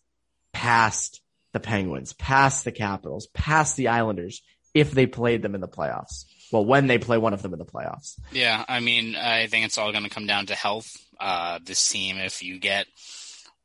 past 0.51 1.21
the 1.53 1.61
Penguins, 1.61 2.11
past 2.11 2.65
the 2.65 2.73
Capitals, 2.73 3.27
past 3.27 3.77
the 3.77 3.87
Islanders 3.87 4.41
if 4.73 4.91
they 4.91 5.05
played 5.05 5.41
them 5.41 5.55
in 5.55 5.61
the 5.61 5.69
playoffs? 5.69 6.25
Well, 6.51 6.65
when 6.65 6.87
they 6.87 6.97
play 6.97 7.17
one 7.17 7.33
of 7.33 7.41
them 7.41 7.53
in 7.53 7.59
the 7.59 7.65
playoffs. 7.65 8.19
Yeah, 8.31 8.63
I 8.67 8.79
mean, 8.79 9.15
I 9.15 9.47
think 9.47 9.65
it's 9.65 9.77
all 9.77 9.91
going 9.91 10.03
to 10.03 10.09
come 10.09 10.27
down 10.27 10.47
to 10.47 10.55
health. 10.55 10.95
Uh, 11.19 11.59
this 11.63 11.87
team, 11.87 12.17
if 12.17 12.43
you 12.43 12.59
get 12.59 12.87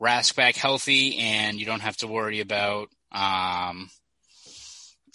Rask 0.00 0.34
back 0.34 0.56
healthy 0.56 1.18
and 1.18 1.58
you 1.58 1.66
don't 1.66 1.80
have 1.80 1.96
to 1.98 2.06
worry 2.06 2.40
about 2.40 2.88
um, 3.12 3.90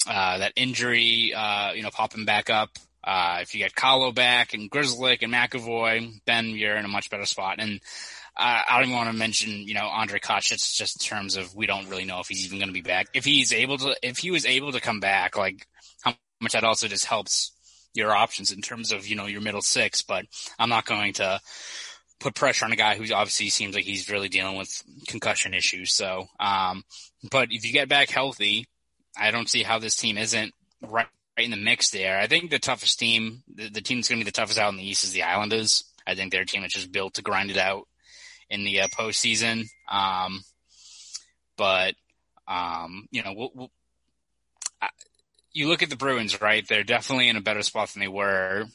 uh, 0.08 0.38
that 0.38 0.54
injury, 0.56 1.34
uh, 1.36 1.74
you 1.74 1.82
know, 1.82 1.90
popping 1.90 2.26
back 2.26 2.50
up. 2.50 2.70
Uh, 3.04 3.40
if 3.42 3.54
you 3.54 3.60
get 3.60 3.76
Carlo 3.76 4.12
back 4.12 4.54
and 4.54 4.70
Grzelcyk 4.70 5.24
and 5.24 5.34
McAvoy, 5.34 6.12
then 6.26 6.50
you're 6.50 6.76
in 6.76 6.86
a 6.86 6.90
much 6.90 7.10
better 7.10 7.26
spot. 7.26 7.58
And 7.60 7.80
I, 8.38 8.64
I 8.70 8.76
don't 8.78 8.90
even 8.90 8.96
want 8.96 9.10
to 9.12 9.18
mention, 9.18 9.52
you 9.52 9.74
know, 9.74 9.86
Andre 9.86 10.20
Kotchitz 10.20 10.76
just 10.76 11.02
in 11.02 11.08
terms 11.08 11.36
of 11.36 11.56
we 11.56 11.66
don't 11.66 11.90
really 11.90 12.06
know 12.06 12.20
if 12.20 12.28
he's 12.28 12.46
even 12.46 12.60
going 12.60 12.70
to 12.70 12.74
be 12.74 12.82
back. 12.82 13.08
If 13.14 13.26
he's 13.26 13.54
able 13.54 13.78
to, 13.80 13.96
if 14.04 14.18
he 14.18 14.32
was 14.32 14.46
able 14.46 14.72
to 14.72 14.82
come 14.82 15.00
back, 15.00 15.38
like 15.38 15.68
how 16.04 16.16
much 16.42 16.54
that 16.54 16.64
also 16.64 16.88
just 16.88 17.06
helps 17.06 17.55
your 17.96 18.16
options 18.16 18.52
in 18.52 18.62
terms 18.62 18.92
of, 18.92 19.08
you 19.08 19.16
know, 19.16 19.26
your 19.26 19.42
middle 19.42 19.62
six, 19.62 20.02
but 20.02 20.26
I'm 20.60 20.70
not 20.70 20.86
going 20.86 21.14
to 21.14 21.40
put 22.20 22.36
pressure 22.36 22.66
on 22.66 22.72
a 22.72 22.78
guy 22.78 22.96
who 22.96 23.14
obviously 23.14 23.50
seems 23.50 23.76
like 23.76 23.86
he's 23.86 24.10
really 24.10 24.30
dealing 24.30 24.58
with 24.58 24.84
concussion 25.08 25.54
issues. 25.54 25.94
So, 25.94 26.26
um, 26.40 26.84
but 27.32 27.50
if 27.52 27.66
you 27.66 27.74
get 27.74 27.90
back 27.90 28.10
healthy, 28.10 28.68
I 29.18 29.32
don't 29.32 29.50
see 29.50 29.64
how 29.64 29.80
this 29.80 29.96
team 29.96 30.18
isn't 30.18 30.54
right, 30.82 31.08
right 31.38 31.46
in 31.46 31.52
the 31.52 31.58
mix 31.58 31.90
there. 31.90 32.20
I 32.20 32.28
think 32.28 32.50
the 32.50 32.60
toughest 32.60 33.00
team, 33.00 33.44
the, 33.54 33.70
the 33.70 33.82
team 33.82 33.98
that's 33.98 34.10
going 34.10 34.20
to 34.20 34.26
be 34.26 34.30
the 34.30 34.36
toughest 34.36 34.60
out 34.60 34.72
in 34.72 34.78
the 34.78 34.88
East 34.88 35.04
is 35.04 35.12
the 35.12 35.24
Islanders. 35.24 35.84
I 36.08 36.16
think 36.16 36.32
they're 36.32 36.42
a 36.42 36.46
team 36.46 36.62
that's 36.62 36.74
just 36.74 36.92
built 36.92 37.16
to 37.16 37.22
grind 37.22 37.52
it 37.52 37.58
out 37.58 37.88
in 38.50 38.64
the 38.64 38.82
uh, 38.82 38.88
postseason. 38.88 39.66
Um, 39.90 40.44
but 41.58 41.96
um, 42.48 43.08
you 43.12 43.24
know, 43.24 43.34
we'll, 43.36 43.52
we'll, 43.54 43.72
you 45.56 45.70
look 45.70 45.82
at 45.82 45.90
the 45.90 45.96
Bruins, 45.96 46.42
right? 46.42 46.68
They're 46.68 46.84
definitely 46.84 47.30
in 47.30 47.38
a 47.38 47.42
better 47.42 47.64
spot 47.64 47.90
than 47.90 48.02
they 48.02 48.10
were 48.10 48.66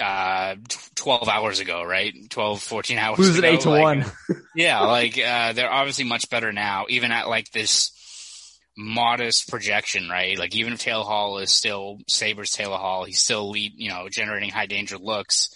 uh, 0.00 0.56
12 0.96 1.28
hours 1.28 1.60
ago, 1.60 1.84
right? 1.84 2.12
12, 2.28 2.60
14 2.60 2.98
hours 2.98 3.18
Losing 3.20 3.44
ago. 3.44 3.46
eight 3.46 3.60
to 3.60 3.70
like, 3.70 3.82
one. 3.82 4.04
yeah, 4.54 4.80
like 4.80 5.16
uh, 5.16 5.52
they're 5.52 5.70
obviously 5.70 6.04
much 6.04 6.28
better 6.28 6.52
now, 6.52 6.86
even 6.88 7.12
at 7.12 7.28
like 7.28 7.50
this 7.52 8.58
modest 8.76 9.48
projection, 9.48 10.08
right? 10.08 10.36
Like 10.36 10.56
even 10.56 10.72
if 10.72 10.80
Taylor 10.80 11.04
Hall 11.04 11.38
is 11.38 11.52
still 11.52 11.98
Sabres 12.08 12.50
Taylor 12.50 12.76
Hall, 12.76 13.04
he's 13.04 13.20
still 13.20 13.50
lead, 13.50 13.72
you 13.76 13.90
know, 13.90 14.08
generating 14.08 14.50
high 14.50 14.66
danger 14.66 14.98
looks. 14.98 15.54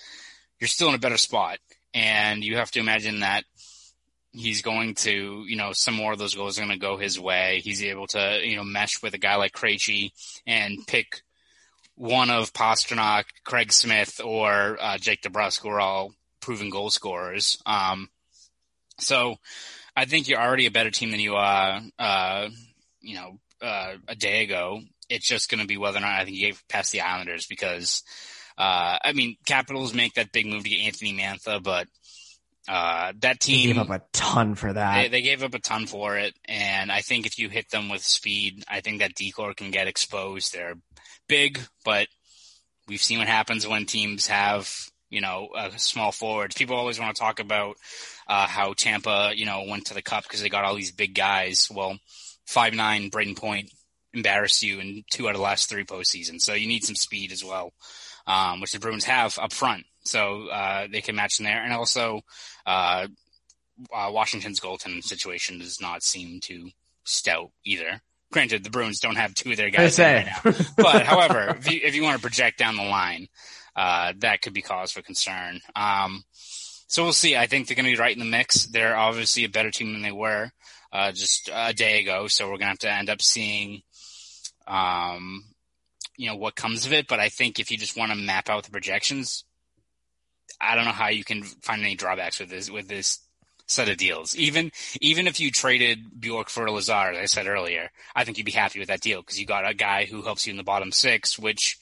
You're 0.61 0.69
still 0.69 0.89
in 0.91 0.95
a 0.95 0.99
better 0.99 1.17
spot, 1.17 1.59
and 1.93 2.45
you 2.45 2.57
have 2.59 2.71
to 2.73 2.81
imagine 2.81 3.21
that 3.21 3.45
he's 4.33 4.63
going 4.63 4.95
to, 4.95 5.45
you 5.47 5.57
know, 5.57 5.73
some 5.73 5.95
more 5.95 6.13
of 6.13 6.19
those 6.19 6.35
goals 6.35 6.59
are 6.59 6.63
going 6.63 6.73
to 6.73 6.79
go 6.79 6.97
his 6.97 7.21
way. 7.21 7.61
He's 7.63 7.83
able 7.83 8.07
to, 8.09 8.41
you 8.43 8.57
know, 8.57 8.65
mesh 8.65 9.03
with 9.03 9.15
a 9.15 9.19
guy 9.19 9.37
like 9.37 9.53
Krejci 9.53 10.11
and 10.47 10.79
pick 10.87 11.23
one 11.95 12.31
of 12.31 12.53
Pastrnak, 12.53 13.25
Craig 13.45 13.73
Smith, 13.73 14.21
or 14.25 14.79
uh, 14.81 14.99
Jake 14.99 15.23
DeBrusk, 15.23 15.61
who 15.61 15.69
are 15.69 15.81
all 15.81 16.13
proven 16.41 16.71
goal 16.71 16.91
scorers. 16.91 17.63
Um, 17.67 18.09
so 18.99 19.37
I 19.95 20.07
think 20.07 20.29
you're 20.29 20.41
already 20.41 20.67
a 20.67 20.71
better 20.71 20.91
team 20.91 21.11
than 21.11 21.21
you 21.21 21.35
are, 21.35 21.81
uh, 21.99 22.49
you 23.01 23.15
know, 23.15 23.39
uh, 23.61 23.95
a 24.09 24.15
day 24.15 24.43
ago. 24.43 24.81
It's 25.09 25.29
just 25.29 25.51
going 25.51 25.61
to 25.61 25.67
be 25.67 25.77
whether 25.77 25.99
or 25.99 26.01
not 26.01 26.21
I 26.21 26.25
think 26.25 26.37
you 26.37 26.47
gave 26.47 26.63
past 26.69 26.91
the 26.93 27.03
Islanders 27.03 27.47
because, 27.47 28.03
uh, 28.57 28.99
I 29.05 29.13
mean, 29.13 29.37
Capitals 29.47 29.93
make 29.93 30.15
that 30.15 30.33
big 30.33 30.47
move 30.47 30.65
to 30.65 30.71
get 30.71 30.81
Anthony 30.81 31.13
Mantha, 31.13 31.63
but 31.63 31.87
uh, 32.69 33.13
that 33.21 33.41
team 33.41 33.69
They 33.69 33.73
gave 33.75 33.91
up 33.91 33.91
a 33.91 34.03
ton 34.13 34.55
for 34.55 34.73
that. 34.73 35.03
they, 35.03 35.09
they 35.09 35.23
gave 35.23 35.43
up 35.43 35.55
a 35.55 35.59
ton 35.59 35.87
for 35.87 36.17
it, 36.17 36.35
and 36.45 36.93
I 36.93 37.01
think 37.01 37.27
if 37.27 37.39
you 37.39 37.49
hit 37.49 37.71
them 37.71 37.89
with 37.89 38.03
speed, 38.03 38.65
I 38.69 38.81
think 38.81 39.01
that 39.01 39.15
decor 39.15 39.55
can 39.55 39.71
get 39.71 39.89
exposed. 39.89 40.53
They're 40.53 40.77
big, 41.29 41.61
but 41.85 42.09
we've 42.89 43.03
seen 43.03 43.19
what 43.19 43.29
happens 43.29 43.67
when 43.67 43.87
teams 43.87 44.27
have 44.29 44.73
you 45.11 45.21
know 45.21 45.49
a 45.57 45.79
small 45.79 46.13
forwards. 46.13 46.55
People 46.55 46.77
always 46.77 46.99
want 47.01 47.15
to 47.15 47.21
talk 47.21 47.41
about 47.41 47.77
uh, 48.29 48.47
how 48.47 48.73
Tampa 48.75 49.33
you 49.35 49.47
know 49.47 49.65
went 49.69 49.87
to 49.87 49.95
the 49.95 50.03
cup 50.03 50.25
because 50.25 50.41
they 50.41 50.49
got 50.49 50.65
all 50.65 50.75
these 50.75 50.93
big 50.93 51.15
guys. 51.15 51.69
Well, 51.71 51.99
five 52.47 52.75
nine 52.75 53.11
Brayden 53.11 53.37
Point 53.37 53.71
embarrassed 54.15 54.63
you 54.63 54.79
in 54.79 55.05
two 55.11 55.27
out 55.27 55.35
of 55.35 55.39
the 55.39 55.43
last 55.43 55.69
three 55.69 55.85
postseasons, 55.85 56.43
so 56.43 56.55
you 56.55 56.69
need 56.69 56.85
some 56.85 56.95
speed 56.95 57.33
as 57.33 57.45
well, 57.45 57.73
um, 58.27 58.61
which 58.61 58.73
the 58.73 58.79
Bruins 58.79 59.05
have 59.05 59.39
up 59.39 59.53
front. 59.53 59.85
So 60.05 60.49
uh, 60.49 60.89
they 60.91 61.01
can 61.01 61.17
match 61.17 61.39
in 61.39 61.45
there, 61.45 61.63
and 61.63 61.73
also 61.73 62.23
uh, 62.67 63.07
uh, 63.95 64.11
Washington's 64.13 64.61
goaltending 64.61 65.03
situation 65.03 65.59
does 65.59 65.81
not 65.81 66.03
seem 66.03 66.41
too 66.41 66.71
stout 67.05 67.51
either. 67.65 68.01
Granted, 68.33 68.65
the 68.65 68.71
Bruins 68.71 68.99
don't 68.99 69.17
have 69.17 69.35
two 69.35 69.51
of 69.51 69.57
their 69.59 69.71
guys 69.71 69.99
right 69.99 70.27
now, 70.27 70.53
but 70.77 71.03
however, 71.07 71.57
if 71.59 71.71
you, 71.71 71.81
if 71.85 71.95
you 71.95 72.03
want 72.03 72.17
to 72.17 72.23
project 72.23 72.59
down 72.59 72.77
the 72.77 72.83
line, 72.83 73.29
uh, 73.77 74.15
that 74.19 74.41
could 74.41 74.55
be 74.55 74.63
cause 74.63 74.91
for 74.91 75.03
concern. 75.03 75.61
Um, 75.77 76.25
so 76.93 77.05
we'll 77.05 77.13
see. 77.13 77.37
I 77.37 77.47
think 77.47 77.67
they're 77.67 77.77
going 77.77 77.87
to 77.87 77.93
be 77.93 78.01
right 78.01 78.13
in 78.13 78.19
the 78.19 78.31
mix. 78.31 78.67
They're 78.67 78.97
obviously 78.97 79.45
a 79.45 79.49
better 79.49 79.71
team 79.71 79.93
than 79.93 80.03
they 80.03 80.13
were 80.13 80.51
uh, 80.93 81.13
just 81.13 81.51
a 81.53 81.73
day 81.73 82.01
ago, 82.01 82.27
so 82.29 82.47
we're 82.47 82.59
going 82.59 82.61
to 82.61 82.67
have 82.67 82.79
to 82.81 82.93
end 82.93 83.11
up 83.11 83.23
seeing, 83.23 83.83
um, 84.67 85.45
you 86.17 86.29
know, 86.29 86.37
what 86.37 86.55
comes 86.55 86.87
of 86.87 86.93
it. 86.93 87.07
But 87.09 87.21
I 87.21 87.29
think 87.29 87.59
if 87.59 87.71
you 87.71 87.79
just 87.79 87.97
want 87.97 88.13
to 88.13 88.19
map 88.19 88.49
out 88.49 88.65
the 88.65 88.71
projections, 88.71 89.45
I 90.61 90.75
don't 90.75 90.85
know 90.85 90.93
how 90.93 91.09
you 91.09 91.25
can 91.25 91.43
find 91.43 91.83
any 91.83 91.95
drawbacks 91.95 92.39
with 92.39 92.51
this 92.51 92.71
with 92.71 92.89
this 92.89 93.19
set 93.67 93.89
of 93.89 93.97
deals. 93.97 94.37
Even 94.37 94.71
even 95.01 95.27
if 95.27 95.41
you 95.41 95.51
traded 95.51 96.21
Bjork 96.21 96.49
for 96.49 96.71
Lazar, 96.71 97.13
as 97.13 97.19
I 97.19 97.25
said 97.27 97.47
earlier, 97.47 97.91
I 98.15 98.25
think 98.25 98.39
you'd 98.39 98.45
be 98.45 98.53
happy 98.53 98.79
with 98.79 98.89
that 98.89 99.01
deal 99.01 99.21
because 99.21 99.41
you 99.41 99.47
got 99.47 99.69
a 99.69 99.75
guy 99.75 100.05
who 100.05 100.23
helps 100.23 100.47
you 100.47 100.51
in 100.51 100.57
the 100.57 100.63
bottom 100.63 100.93
six, 100.93 101.39
which 101.39 101.79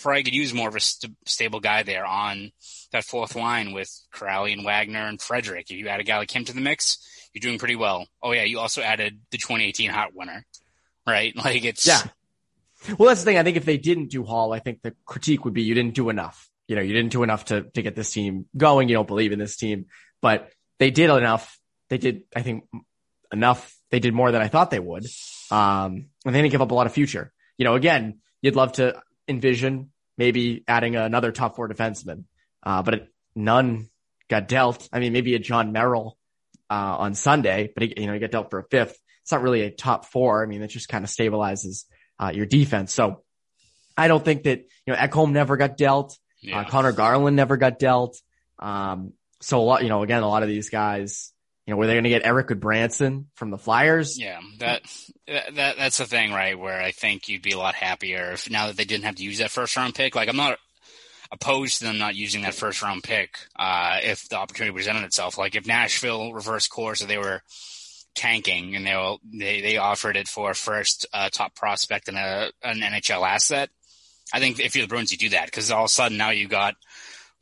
probably 0.00 0.22
could 0.22 0.34
use 0.34 0.54
more 0.54 0.68
of 0.68 0.76
a 0.76 0.80
st- 0.80 1.16
stable 1.26 1.60
guy 1.60 1.82
there 1.82 2.06
on 2.06 2.52
that 2.92 3.04
fourth 3.04 3.34
line 3.34 3.72
with 3.72 3.90
Kuraly 4.14 4.52
and 4.52 4.64
Wagner 4.64 5.06
and 5.06 5.20
Frederic. 5.20 5.70
If 5.70 5.76
you 5.76 5.88
add 5.88 6.00
a 6.00 6.04
guy 6.04 6.18
like 6.18 6.34
him 6.34 6.44
to 6.44 6.54
the 6.54 6.60
mix, 6.60 6.98
you're 7.32 7.40
doing 7.40 7.58
pretty 7.58 7.76
well. 7.76 8.06
Oh 8.22 8.32
yeah, 8.32 8.44
you 8.44 8.58
also 8.58 8.82
added 8.82 9.20
the 9.30 9.38
2018 9.38 9.90
Hart 9.90 10.14
winner, 10.14 10.44
right? 11.06 11.34
Like 11.44 11.64
it's 11.64 11.86
Yeah. 11.86 12.02
Well, 12.98 13.08
that's 13.08 13.20
the 13.20 13.26
thing. 13.26 13.38
I 13.38 13.42
think 13.42 13.56
if 13.56 13.64
they 13.64 13.76
didn't 13.76 14.08
do 14.10 14.24
Hall, 14.24 14.52
I 14.52 14.58
think 14.58 14.82
the 14.82 14.94
critique 15.04 15.44
would 15.44 15.54
be 15.54 15.62
you 15.62 15.74
didn't 15.74 15.94
do 15.94 16.08
enough. 16.08 16.48
You 16.66 16.76
know, 16.76 16.82
you 16.82 16.92
didn't 16.92 17.12
do 17.12 17.22
enough 17.22 17.46
to, 17.46 17.62
to 17.62 17.82
get 17.82 17.94
this 17.94 18.10
team 18.10 18.46
going. 18.56 18.88
You 18.88 18.94
don't 18.94 19.08
believe 19.08 19.32
in 19.32 19.38
this 19.38 19.56
team, 19.56 19.86
but 20.22 20.50
they 20.78 20.90
did 20.90 21.10
enough. 21.10 21.58
They 21.88 21.98
did, 21.98 22.22
I 22.34 22.42
think, 22.42 22.64
enough. 23.32 23.76
They 23.90 23.98
did 23.98 24.14
more 24.14 24.30
than 24.30 24.40
I 24.40 24.48
thought 24.48 24.70
they 24.70 24.78
would. 24.78 25.04
Um, 25.50 26.06
and 26.24 26.34
they 26.34 26.40
didn't 26.40 26.52
give 26.52 26.62
up 26.62 26.70
a 26.70 26.74
lot 26.74 26.86
of 26.86 26.92
future. 26.92 27.32
You 27.58 27.64
know, 27.64 27.74
again, 27.74 28.20
you'd 28.40 28.56
love 28.56 28.72
to 28.72 29.02
envision 29.28 29.90
maybe 30.16 30.64
adding 30.68 30.96
another 30.96 31.32
top 31.32 31.56
four 31.56 31.68
defenseman, 31.68 32.24
uh, 32.62 32.82
but 32.82 32.94
it, 32.94 33.08
none 33.34 33.88
got 34.28 34.48
dealt. 34.48 34.88
I 34.92 35.00
mean, 35.00 35.12
maybe 35.12 35.34
a 35.34 35.38
Jon 35.38 35.72
Merrill, 35.72 36.16
uh, 36.70 36.96
on 36.98 37.14
Sunday, 37.14 37.72
but 37.74 37.82
he, 37.82 37.94
you 37.96 38.06
know, 38.06 38.14
he 38.14 38.20
got 38.20 38.30
dealt 38.30 38.50
for 38.50 38.60
a 38.60 38.64
fifth. 38.64 38.98
It's 39.22 39.32
not 39.32 39.42
really 39.42 39.62
a 39.62 39.70
top 39.70 40.06
four. 40.06 40.42
I 40.42 40.46
mean, 40.46 40.62
it 40.62 40.68
just 40.68 40.88
kind 40.88 41.04
of 41.04 41.10
stabilizes, 41.10 41.84
uh, 42.20 42.30
your 42.34 42.46
defense. 42.46 42.92
So 42.92 43.22
I 43.96 44.08
don't 44.08 44.24
think 44.24 44.44
that, 44.44 44.60
you 44.86 44.92
know, 44.92 44.96
Ekholm 44.98 45.32
never 45.32 45.56
got 45.56 45.76
dealt. 45.76 46.16
Yeah. 46.40 46.60
Uh, 46.60 46.64
Conor 46.68 46.92
Garland 46.92 47.36
never 47.36 47.56
got 47.56 47.78
dealt. 47.78 48.20
Um, 48.58 49.14
so 49.40 49.60
a 49.60 49.62
lot, 49.62 49.82
you 49.82 49.88
know, 49.88 50.02
again, 50.02 50.22
a 50.22 50.28
lot 50.28 50.42
of 50.42 50.48
these 50.48 50.68
guys, 50.68 51.32
you 51.66 51.72
know, 51.72 51.78
were 51.78 51.86
they 51.86 51.94
going 51.94 52.04
to 52.04 52.10
get 52.10 52.22
Eric 52.24 52.48
Branson 52.60 53.28
from 53.34 53.50
the 53.50 53.58
Flyers? 53.58 54.18
Yeah, 54.20 54.40
that, 54.58 54.82
that 55.26 55.76
that's 55.76 55.98
the 55.98 56.06
thing, 56.06 56.32
right? 56.32 56.58
Where 56.58 56.80
I 56.80 56.90
think 56.90 57.28
you'd 57.28 57.42
be 57.42 57.52
a 57.52 57.58
lot 57.58 57.74
happier 57.74 58.32
if 58.32 58.50
now 58.50 58.66
that 58.66 58.76
they 58.76 58.84
didn't 58.84 59.04
have 59.04 59.16
to 59.16 59.22
use 59.22 59.38
that 59.38 59.50
first 59.50 59.76
round 59.76 59.94
pick. 59.94 60.14
Like 60.14 60.28
I'm 60.28 60.36
not 60.36 60.58
opposed 61.32 61.78
to 61.78 61.84
them 61.84 61.98
not 61.98 62.16
using 62.16 62.42
that 62.42 62.54
first 62.54 62.82
round 62.82 63.02
pick 63.02 63.36
uh, 63.56 63.98
if 64.02 64.28
the 64.28 64.36
opportunity 64.36 64.74
presented 64.74 65.04
itself. 65.04 65.38
Like 65.38 65.54
if 65.54 65.66
Nashville 65.66 66.32
reversed 66.32 66.70
course, 66.70 67.02
or 67.02 67.06
they 67.06 67.18
were 67.18 67.42
tanking 68.14 68.76
and 68.76 68.86
they 68.86 68.94
will, 68.94 69.20
they 69.32 69.60
they 69.60 69.76
offered 69.76 70.16
it 70.16 70.28
for 70.28 70.54
first 70.54 71.06
uh, 71.12 71.28
top 71.30 71.54
prospect 71.54 72.08
and 72.08 72.16
a 72.16 72.50
an 72.62 72.80
NHL 72.80 73.26
asset. 73.26 73.70
I 74.32 74.40
think 74.40 74.60
if 74.60 74.76
you're 74.76 74.84
the 74.84 74.88
Bruins, 74.88 75.12
you 75.12 75.18
do 75.18 75.30
that 75.30 75.46
because 75.46 75.70
all 75.70 75.84
of 75.84 75.86
a 75.86 75.88
sudden 75.88 76.18
now 76.18 76.30
you 76.30 76.48
got 76.48 76.74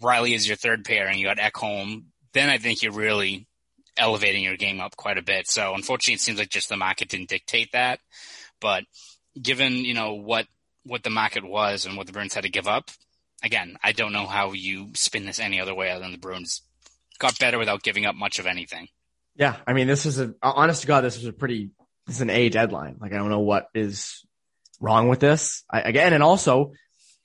Reilly 0.01 0.35
as 0.35 0.47
your 0.47 0.57
third 0.57 0.85
pair 0.85 1.07
and 1.07 1.19
you 1.19 1.27
got 1.27 1.39
Ekholm. 1.39 2.05
Then 2.33 2.49
I 2.49 2.59
think 2.59 2.83
you're 2.83 2.93
really 2.93 3.47
elevating 3.97 4.45
your 4.45 4.57
game 4.57 4.81
up 4.81 4.97
quite 4.97 5.19
a 5.19 5.23
bit. 5.23 5.49
So 5.49 5.75
unfortunately, 5.75 6.15
it 6.15 6.21
seems 6.21 6.39
like 6.39 6.51
just 6.51 6.69
the 6.69 6.77
market 6.77 7.09
didn't 7.09 7.29
dictate 7.29 7.73
that. 7.73 8.01
But 8.61 8.85
given 9.41 9.75
you 9.77 9.95
know 9.95 10.15
what 10.15 10.47
what 10.85 11.03
the 11.03 11.11
market 11.11 11.45
was 11.45 11.85
and 11.85 11.97
what 11.97 12.07
the 12.07 12.13
Bruins 12.13 12.35
had 12.35 12.45
to 12.45 12.51
give 12.51 12.69
up, 12.69 12.91
again, 13.43 13.77
I 13.83 13.93
don't 13.93 14.13
know 14.13 14.27
how 14.27 14.53
you 14.53 14.91
spin 14.95 15.27
this 15.27 15.41
any 15.41 15.61
other 15.61 15.75
way 15.75 15.91
other 15.91 16.01
than 16.01 16.13
the 16.13 16.19
Bruins 16.19 16.63
got 17.19 17.39
better 17.39 17.59
without 17.59 17.83
giving 17.83 18.07
up 18.07 18.15
much 18.15 18.39
of 18.39 18.47
anything. 18.47 18.89
Yeah. 19.39 19.57
I 19.67 19.73
mean, 19.73 19.87
this 19.87 20.05
is 20.05 20.19
a, 20.19 20.35
honest 20.43 20.83
to 20.83 20.89
God, 20.89 21.03
this 21.03 21.17
is 21.17 21.25
a 21.25 21.33
pretty, 21.33 21.71
this 22.07 22.17
is 22.17 22.23
an 22.23 22.31
A 22.31 22.49
deadline. 22.49 22.97
Like, 23.01 23.13
I 23.13 23.17
don't 23.17 23.31
know 23.31 23.41
what 23.41 23.69
is 23.73 24.27
wrong 24.81 25.09
with 25.09 25.21
this. 25.21 25.65
I, 25.71 25.81
again, 25.81 26.13
and 26.13 26.25
also 26.25 26.73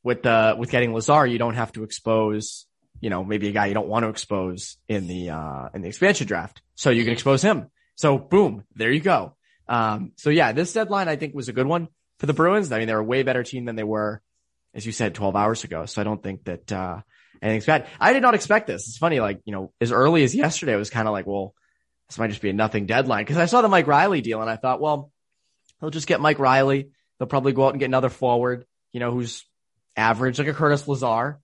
with 0.04 0.22
the, 0.22 0.56
with 0.58 0.70
getting 0.70 0.94
Lazar, 0.94 1.26
you 1.26 1.40
don't 1.40 1.56
have 1.56 1.72
to 1.74 1.84
expose, 1.84 2.68
you 3.02 3.10
know, 3.10 3.24
maybe 3.24 3.50
a 3.50 3.52
guy 3.52 3.66
you 3.66 3.74
don't 3.74 3.88
want 3.88 4.04
to 4.04 4.10
expose 4.10 4.78
in 4.88 5.08
the, 5.08 5.32
uh, 5.32 5.70
in 5.74 5.82
the 5.82 5.88
expansion 5.88 6.28
draft. 6.28 6.62
So 6.76 6.92
you 6.92 7.04
can 7.04 7.14
expose 7.14 7.42
him. 7.42 7.72
So 7.96 8.20
boom, 8.20 8.64
there 8.76 8.92
you 8.92 9.02
go. 9.02 9.36
Um, 9.68 10.12
so 10.16 10.30
yeah, 10.30 10.52
this 10.52 10.72
deadline 10.72 11.08
I 11.08 11.16
think 11.16 11.34
was 11.34 11.50
a 11.50 11.54
good 11.54 11.68
one 11.68 11.88
for 12.20 12.28
the 12.28 12.34
Bruins. 12.34 12.72
I 12.72 12.78
mean, 12.78 12.88
they're 12.88 13.00
a 13.00 13.04
way 13.04 13.24
better 13.24 13.44
team 13.44 13.66
than 13.66 13.76
they 13.76 13.84
were, 13.84 14.22
as 14.76 14.86
you 14.86 14.92
said, 14.92 15.16
12 15.16 15.36
hours 15.36 15.64
ago. 15.64 15.88
So 15.88 16.00
I 16.00 16.04
don't 16.04 16.22
think 16.22 16.44
that, 16.44 16.72
uh, 16.72 17.02
anything's 17.42 17.66
bad. 17.66 17.88
I 18.00 18.14
did 18.14 18.22
not 18.22 18.36
expect 18.36 18.68
this. 18.68 18.88
It's 18.88 18.98
funny, 18.98 19.20
like, 19.20 19.42
you 19.46 19.52
know, 19.52 19.74
as 19.82 19.92
early 19.92 20.24
as 20.24 20.36
yesterday, 20.36 20.74
it 20.74 20.78
was 20.78 20.92
kind 20.92 21.08
of 21.08 21.12
like, 21.12 21.26
well, 21.26 21.56
this 22.14 22.20
might 22.20 22.30
just 22.30 22.44
be 22.44 22.52
a 22.52 22.54
nothing 22.54 22.86
deadline. 22.86 23.26
Cause 23.26 23.38
I 23.38 23.48
saw 23.48 23.64
the 23.64 23.70
Mike 23.70 23.88
Reilly 23.88 24.22
deal 24.22 24.40
and 24.40 24.50
I 24.50 24.56
thought, 24.56 24.80
well, 24.80 25.12
they'll 25.82 25.90
just 25.90 26.06
get 26.06 26.22
Mike 26.22 26.38
Reilly. 26.38 26.90
They'll 27.18 27.28
probably 27.28 27.54
go 27.54 27.66
out 27.66 27.74
and 27.74 27.80
get 27.80 27.88
another 27.88 28.10
forward, 28.10 28.66
you 28.92 29.00
know, 29.00 29.10
who's 29.10 29.44
average, 29.98 30.38
like 30.38 30.48
a 30.48 30.54
Curtis 30.54 30.88
Lazar. 30.88 31.40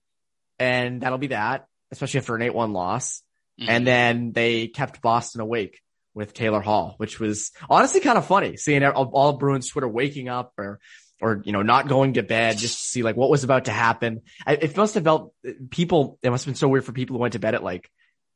And 0.60 1.00
that'll 1.00 1.18
be 1.18 1.28
that, 1.28 1.66
especially 1.90 2.18
after 2.18 2.36
an 2.36 2.42
8-1 2.42 2.72
loss. 2.72 3.24
Mm-hmm. 3.60 3.68
And 3.68 3.86
then 3.86 4.32
they 4.32 4.68
kept 4.68 5.02
Boston 5.02 5.40
awake 5.40 5.80
with 6.14 6.34
Taylor 6.34 6.60
Hall, 6.60 6.94
which 6.98 7.18
was 7.18 7.50
honestly 7.68 8.00
kind 8.00 8.16
of 8.16 8.26
funny 8.26 8.56
seeing 8.56 8.84
all 8.84 9.32
Bruins 9.32 9.70
Twitter 9.70 9.88
waking 9.88 10.28
up 10.28 10.52
or, 10.56 10.78
or, 11.20 11.42
you 11.44 11.50
know, 11.50 11.62
not 11.62 11.88
going 11.88 12.12
to 12.12 12.22
bed 12.22 12.58
just 12.58 12.78
to 12.78 12.84
see 12.84 13.02
like 13.02 13.16
what 13.16 13.28
was 13.28 13.42
about 13.42 13.64
to 13.64 13.72
happen. 13.72 14.22
It 14.46 14.76
must 14.76 14.94
have 14.94 15.02
felt 15.02 15.34
people, 15.70 16.20
it 16.22 16.30
must 16.30 16.44
have 16.44 16.52
been 16.52 16.58
so 16.58 16.68
weird 16.68 16.84
for 16.84 16.92
people 16.92 17.16
who 17.16 17.20
went 17.22 17.32
to 17.32 17.40
bed 17.40 17.56
at 17.56 17.64
like 17.64 17.90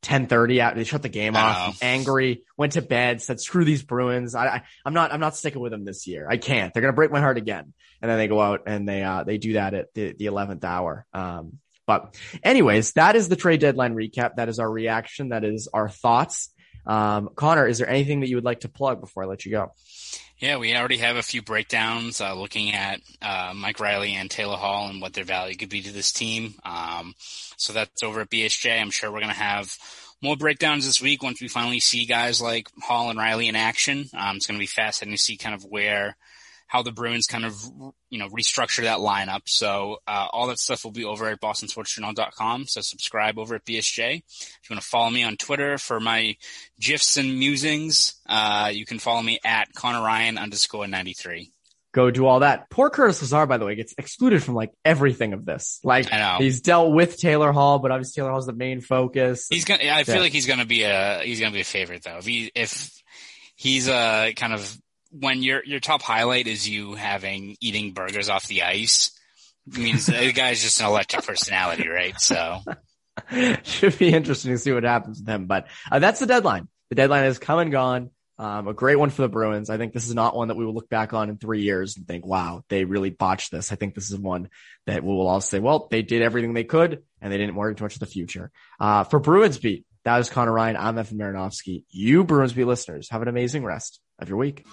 1030 0.05 0.61
out. 0.61 0.75
They 0.75 0.83
shut 0.83 1.01
the 1.01 1.09
game 1.09 1.35
off, 1.35 1.79
angry, 1.81 2.43
went 2.57 2.73
to 2.73 2.81
bed, 2.81 3.21
said, 3.21 3.39
screw 3.39 3.65
these 3.65 3.83
Bruins. 3.83 4.35
I, 4.35 4.47
I, 4.47 4.63
am 4.85 4.93
not, 4.93 5.11
I'm 5.11 5.19
not 5.19 5.35
sticking 5.35 5.61
with 5.61 5.71
them 5.71 5.85
this 5.85 6.07
year. 6.07 6.27
I 6.29 6.37
can't. 6.37 6.73
They're 6.73 6.81
going 6.81 6.93
to 6.93 6.95
break 6.95 7.11
my 7.11 7.19
heart 7.19 7.37
again. 7.37 7.73
And 8.01 8.11
then 8.11 8.17
they 8.17 8.27
go 8.27 8.39
out 8.39 8.63
and 8.67 8.87
they, 8.87 9.03
uh, 9.03 9.23
they 9.23 9.37
do 9.37 9.53
that 9.53 9.73
at 9.73 9.93
the, 9.93 10.13
the 10.13 10.25
11th 10.25 10.63
hour. 10.63 11.05
Um, 11.13 11.59
but 11.87 12.17
anyways, 12.43 12.93
that 12.93 13.15
is 13.15 13.29
the 13.29 13.35
trade 13.35 13.59
deadline 13.59 13.95
recap. 13.95 14.35
That 14.35 14.49
is 14.49 14.59
our 14.59 14.69
reaction. 14.69 15.29
That 15.29 15.43
is 15.43 15.67
our 15.73 15.89
thoughts. 15.89 16.49
Um, 16.85 17.29
Conor, 17.35 17.67
is 17.67 17.79
there 17.79 17.89
anything 17.89 18.21
that 18.21 18.29
you 18.29 18.35
would 18.35 18.45
like 18.45 18.61
to 18.61 18.69
plug 18.69 19.01
before 19.01 19.23
I 19.23 19.25
let 19.25 19.45
you 19.45 19.51
go? 19.51 19.71
Yeah, 20.37 20.57
we 20.57 20.75
already 20.75 20.97
have 20.97 21.15
a 21.15 21.23
few 21.23 21.41
breakdowns 21.41 22.19
uh, 22.19 22.35
looking 22.35 22.73
at 22.73 22.99
uh, 23.21 23.53
Mike 23.55 23.79
Reilly 23.79 24.15
and 24.15 24.29
Taylor 24.29 24.57
Hall 24.57 24.89
and 24.89 25.01
what 25.01 25.13
their 25.13 25.23
value 25.23 25.55
could 25.55 25.69
be 25.69 25.81
to 25.81 25.93
this 25.93 26.11
team. 26.11 26.55
Um, 26.65 27.15
so 27.55 27.71
that's 27.71 28.03
over 28.03 28.19
at 28.21 28.29
BSJ. 28.29 28.79
I'm 28.79 28.91
sure 28.91 29.09
we're 29.09 29.21
going 29.21 29.29
to 29.29 29.39
have 29.39 29.73
more 30.21 30.35
breakdowns 30.35 30.85
this 30.85 31.01
week 31.01 31.23
once 31.23 31.41
we 31.41 31.47
finally 31.47 31.79
see 31.79 32.05
guys 32.05 32.41
like 32.41 32.67
Hall 32.81 33.09
and 33.09 33.17
Reilly 33.17 33.47
in 33.47 33.55
action. 33.55 34.09
Um, 34.13 34.35
it's 34.35 34.45
going 34.45 34.57
to 34.57 34.63
be 34.63 34.67
fascinating 34.67 35.15
to 35.15 35.23
see 35.23 35.37
kind 35.37 35.55
of 35.55 35.63
where 35.63 36.17
how 36.67 36.81
the 36.81 36.91
Bruins 36.91 37.27
kind 37.27 37.45
of, 37.45 37.55
you 38.09 38.19
know, 38.19 38.27
restructure 38.29 38.83
that 38.83 38.99
lineup. 38.99 39.41
So, 39.45 39.97
uh, 40.07 40.27
all 40.31 40.47
that 40.47 40.59
stuff 40.59 40.83
will 40.83 40.91
be 40.91 41.05
over 41.05 41.27
at 41.27 41.39
bostonsportsjournal.com. 41.39 42.67
So 42.67 42.81
subscribe 42.81 43.37
over 43.37 43.55
at 43.55 43.65
BSJ. 43.65 44.17
If 44.17 44.69
you 44.69 44.73
want 44.73 44.81
to 44.81 44.87
follow 44.87 45.09
me 45.09 45.23
on 45.23 45.37
Twitter 45.37 45.77
for 45.77 45.99
my 45.99 46.35
GIFs 46.79 47.17
and 47.17 47.37
musings, 47.37 48.15
uh, 48.27 48.71
you 48.73 48.85
can 48.85 48.99
follow 48.99 49.21
me 49.21 49.39
at 49.43 49.73
Conor 49.73 50.03
Ryan 50.03 50.37
underscore 50.37 50.87
93 50.87 51.51
go 51.95 52.11
do 52.11 52.27
all 52.27 52.41
that. 52.41 52.69
Poor 52.69 52.89
Curtis 52.89 53.21
Lazar, 53.21 53.45
by 53.45 53.57
the 53.57 53.65
way, 53.65 53.75
gets 53.75 53.95
excluded 53.97 54.43
from 54.43 54.53
like 54.53 54.71
everything 54.83 55.31
of 55.33 55.45
this. 55.45 55.79
Like 55.83 56.09
he's 56.37 56.61
dealt 56.61 56.93
with 56.93 57.17
Taylor 57.17 57.53
Hall, 57.53 57.79
but 57.79 57.91
obviously 57.91 58.21
Taylor 58.21 58.31
Hall's 58.31 58.45
the 58.45 58.53
main 58.53 58.81
focus. 58.81 59.47
He's 59.49 59.65
gonna. 59.65 59.89
I 59.89 60.03
feel 60.03 60.15
yeah. 60.15 60.21
like 60.21 60.33
he's 60.33 60.45
gonna 60.45 60.65
be 60.65 60.83
a 60.83 61.21
he's 61.23 61.39
gonna 61.39 61.53
be 61.53 61.61
a 61.61 61.63
favorite 61.63 62.03
though. 62.03 62.17
If 62.17 62.25
he 62.25 62.51
if 62.53 62.91
he's 63.55 63.87
a 63.87 64.33
kind 64.35 64.53
of 64.53 64.77
when 65.19 65.43
your 65.43 65.63
your 65.63 65.79
top 65.79 66.01
highlight 66.01 66.47
is 66.47 66.67
you 66.67 66.95
having 66.95 67.55
eating 67.61 67.93
burgers 67.93 68.29
off 68.29 68.47
the 68.47 68.63
ice, 68.63 69.11
means 69.65 70.05
the 70.05 70.31
guy's 70.33 70.61
just 70.61 70.79
an 70.79 70.87
electric 70.87 71.25
personality, 71.25 71.87
right? 71.87 72.19
So 72.19 72.59
should 73.63 73.97
be 73.97 74.13
interesting 74.13 74.51
to 74.51 74.57
see 74.57 74.71
what 74.71 74.83
happens 74.83 75.19
with 75.19 75.29
him. 75.29 75.45
But 75.45 75.67
uh, 75.91 75.99
that's 75.99 76.19
the 76.19 76.25
deadline. 76.25 76.67
The 76.89 76.95
deadline 76.95 77.23
has 77.23 77.39
come 77.39 77.59
and 77.59 77.71
gone. 77.71 78.11
Um, 78.37 78.67
a 78.67 78.73
great 78.73 78.97
one 78.97 79.11
for 79.11 79.21
the 79.21 79.29
Bruins. 79.29 79.69
I 79.69 79.77
think 79.77 79.93
this 79.93 80.07
is 80.09 80.13
not 80.13 80.35
one 80.35 80.49
that 80.49 80.57
we 80.57 80.65
will 80.65 80.73
look 80.73 80.89
back 80.89 81.13
on 81.13 81.29
in 81.29 81.37
three 81.37 81.61
years 81.61 81.95
and 81.95 82.05
think, 82.05 82.25
wow, 82.25 82.63
they 82.67 82.83
really 82.83 83.09
botched 83.09 83.49
this. 83.49 83.71
I 83.71 83.75
think 83.75 83.95
this 83.95 84.11
is 84.11 84.19
one 84.19 84.49
that 84.87 85.03
we 85.03 85.09
will 85.09 85.27
all 85.27 85.39
say, 85.39 85.59
well, 85.59 85.87
they 85.89 86.01
did 86.01 86.21
everything 86.21 86.53
they 86.53 86.65
could 86.65 87.03
and 87.21 87.31
they 87.31 87.37
didn't 87.37 87.55
worry 87.55 87.73
too 87.75 87.85
much 87.85 87.93
of 87.93 88.01
the 88.01 88.05
future. 88.05 88.51
Uh, 88.77 89.05
for 89.05 89.19
Bruins 89.19 89.57
beat, 89.57 89.85
that 90.03 90.17
was 90.17 90.29
Conor 90.29 90.51
Ryan. 90.51 90.75
I'm 90.75 90.97
Evan 90.97 91.17
Marinofsky. 91.17 91.85
You 91.89 92.25
Bruins 92.25 92.51
beat 92.51 92.65
listeners 92.65 93.09
have 93.09 93.21
an 93.21 93.29
amazing 93.29 93.63
rest 93.63 94.01
of 94.19 94.29
your 94.29 94.37
week. 94.37 94.65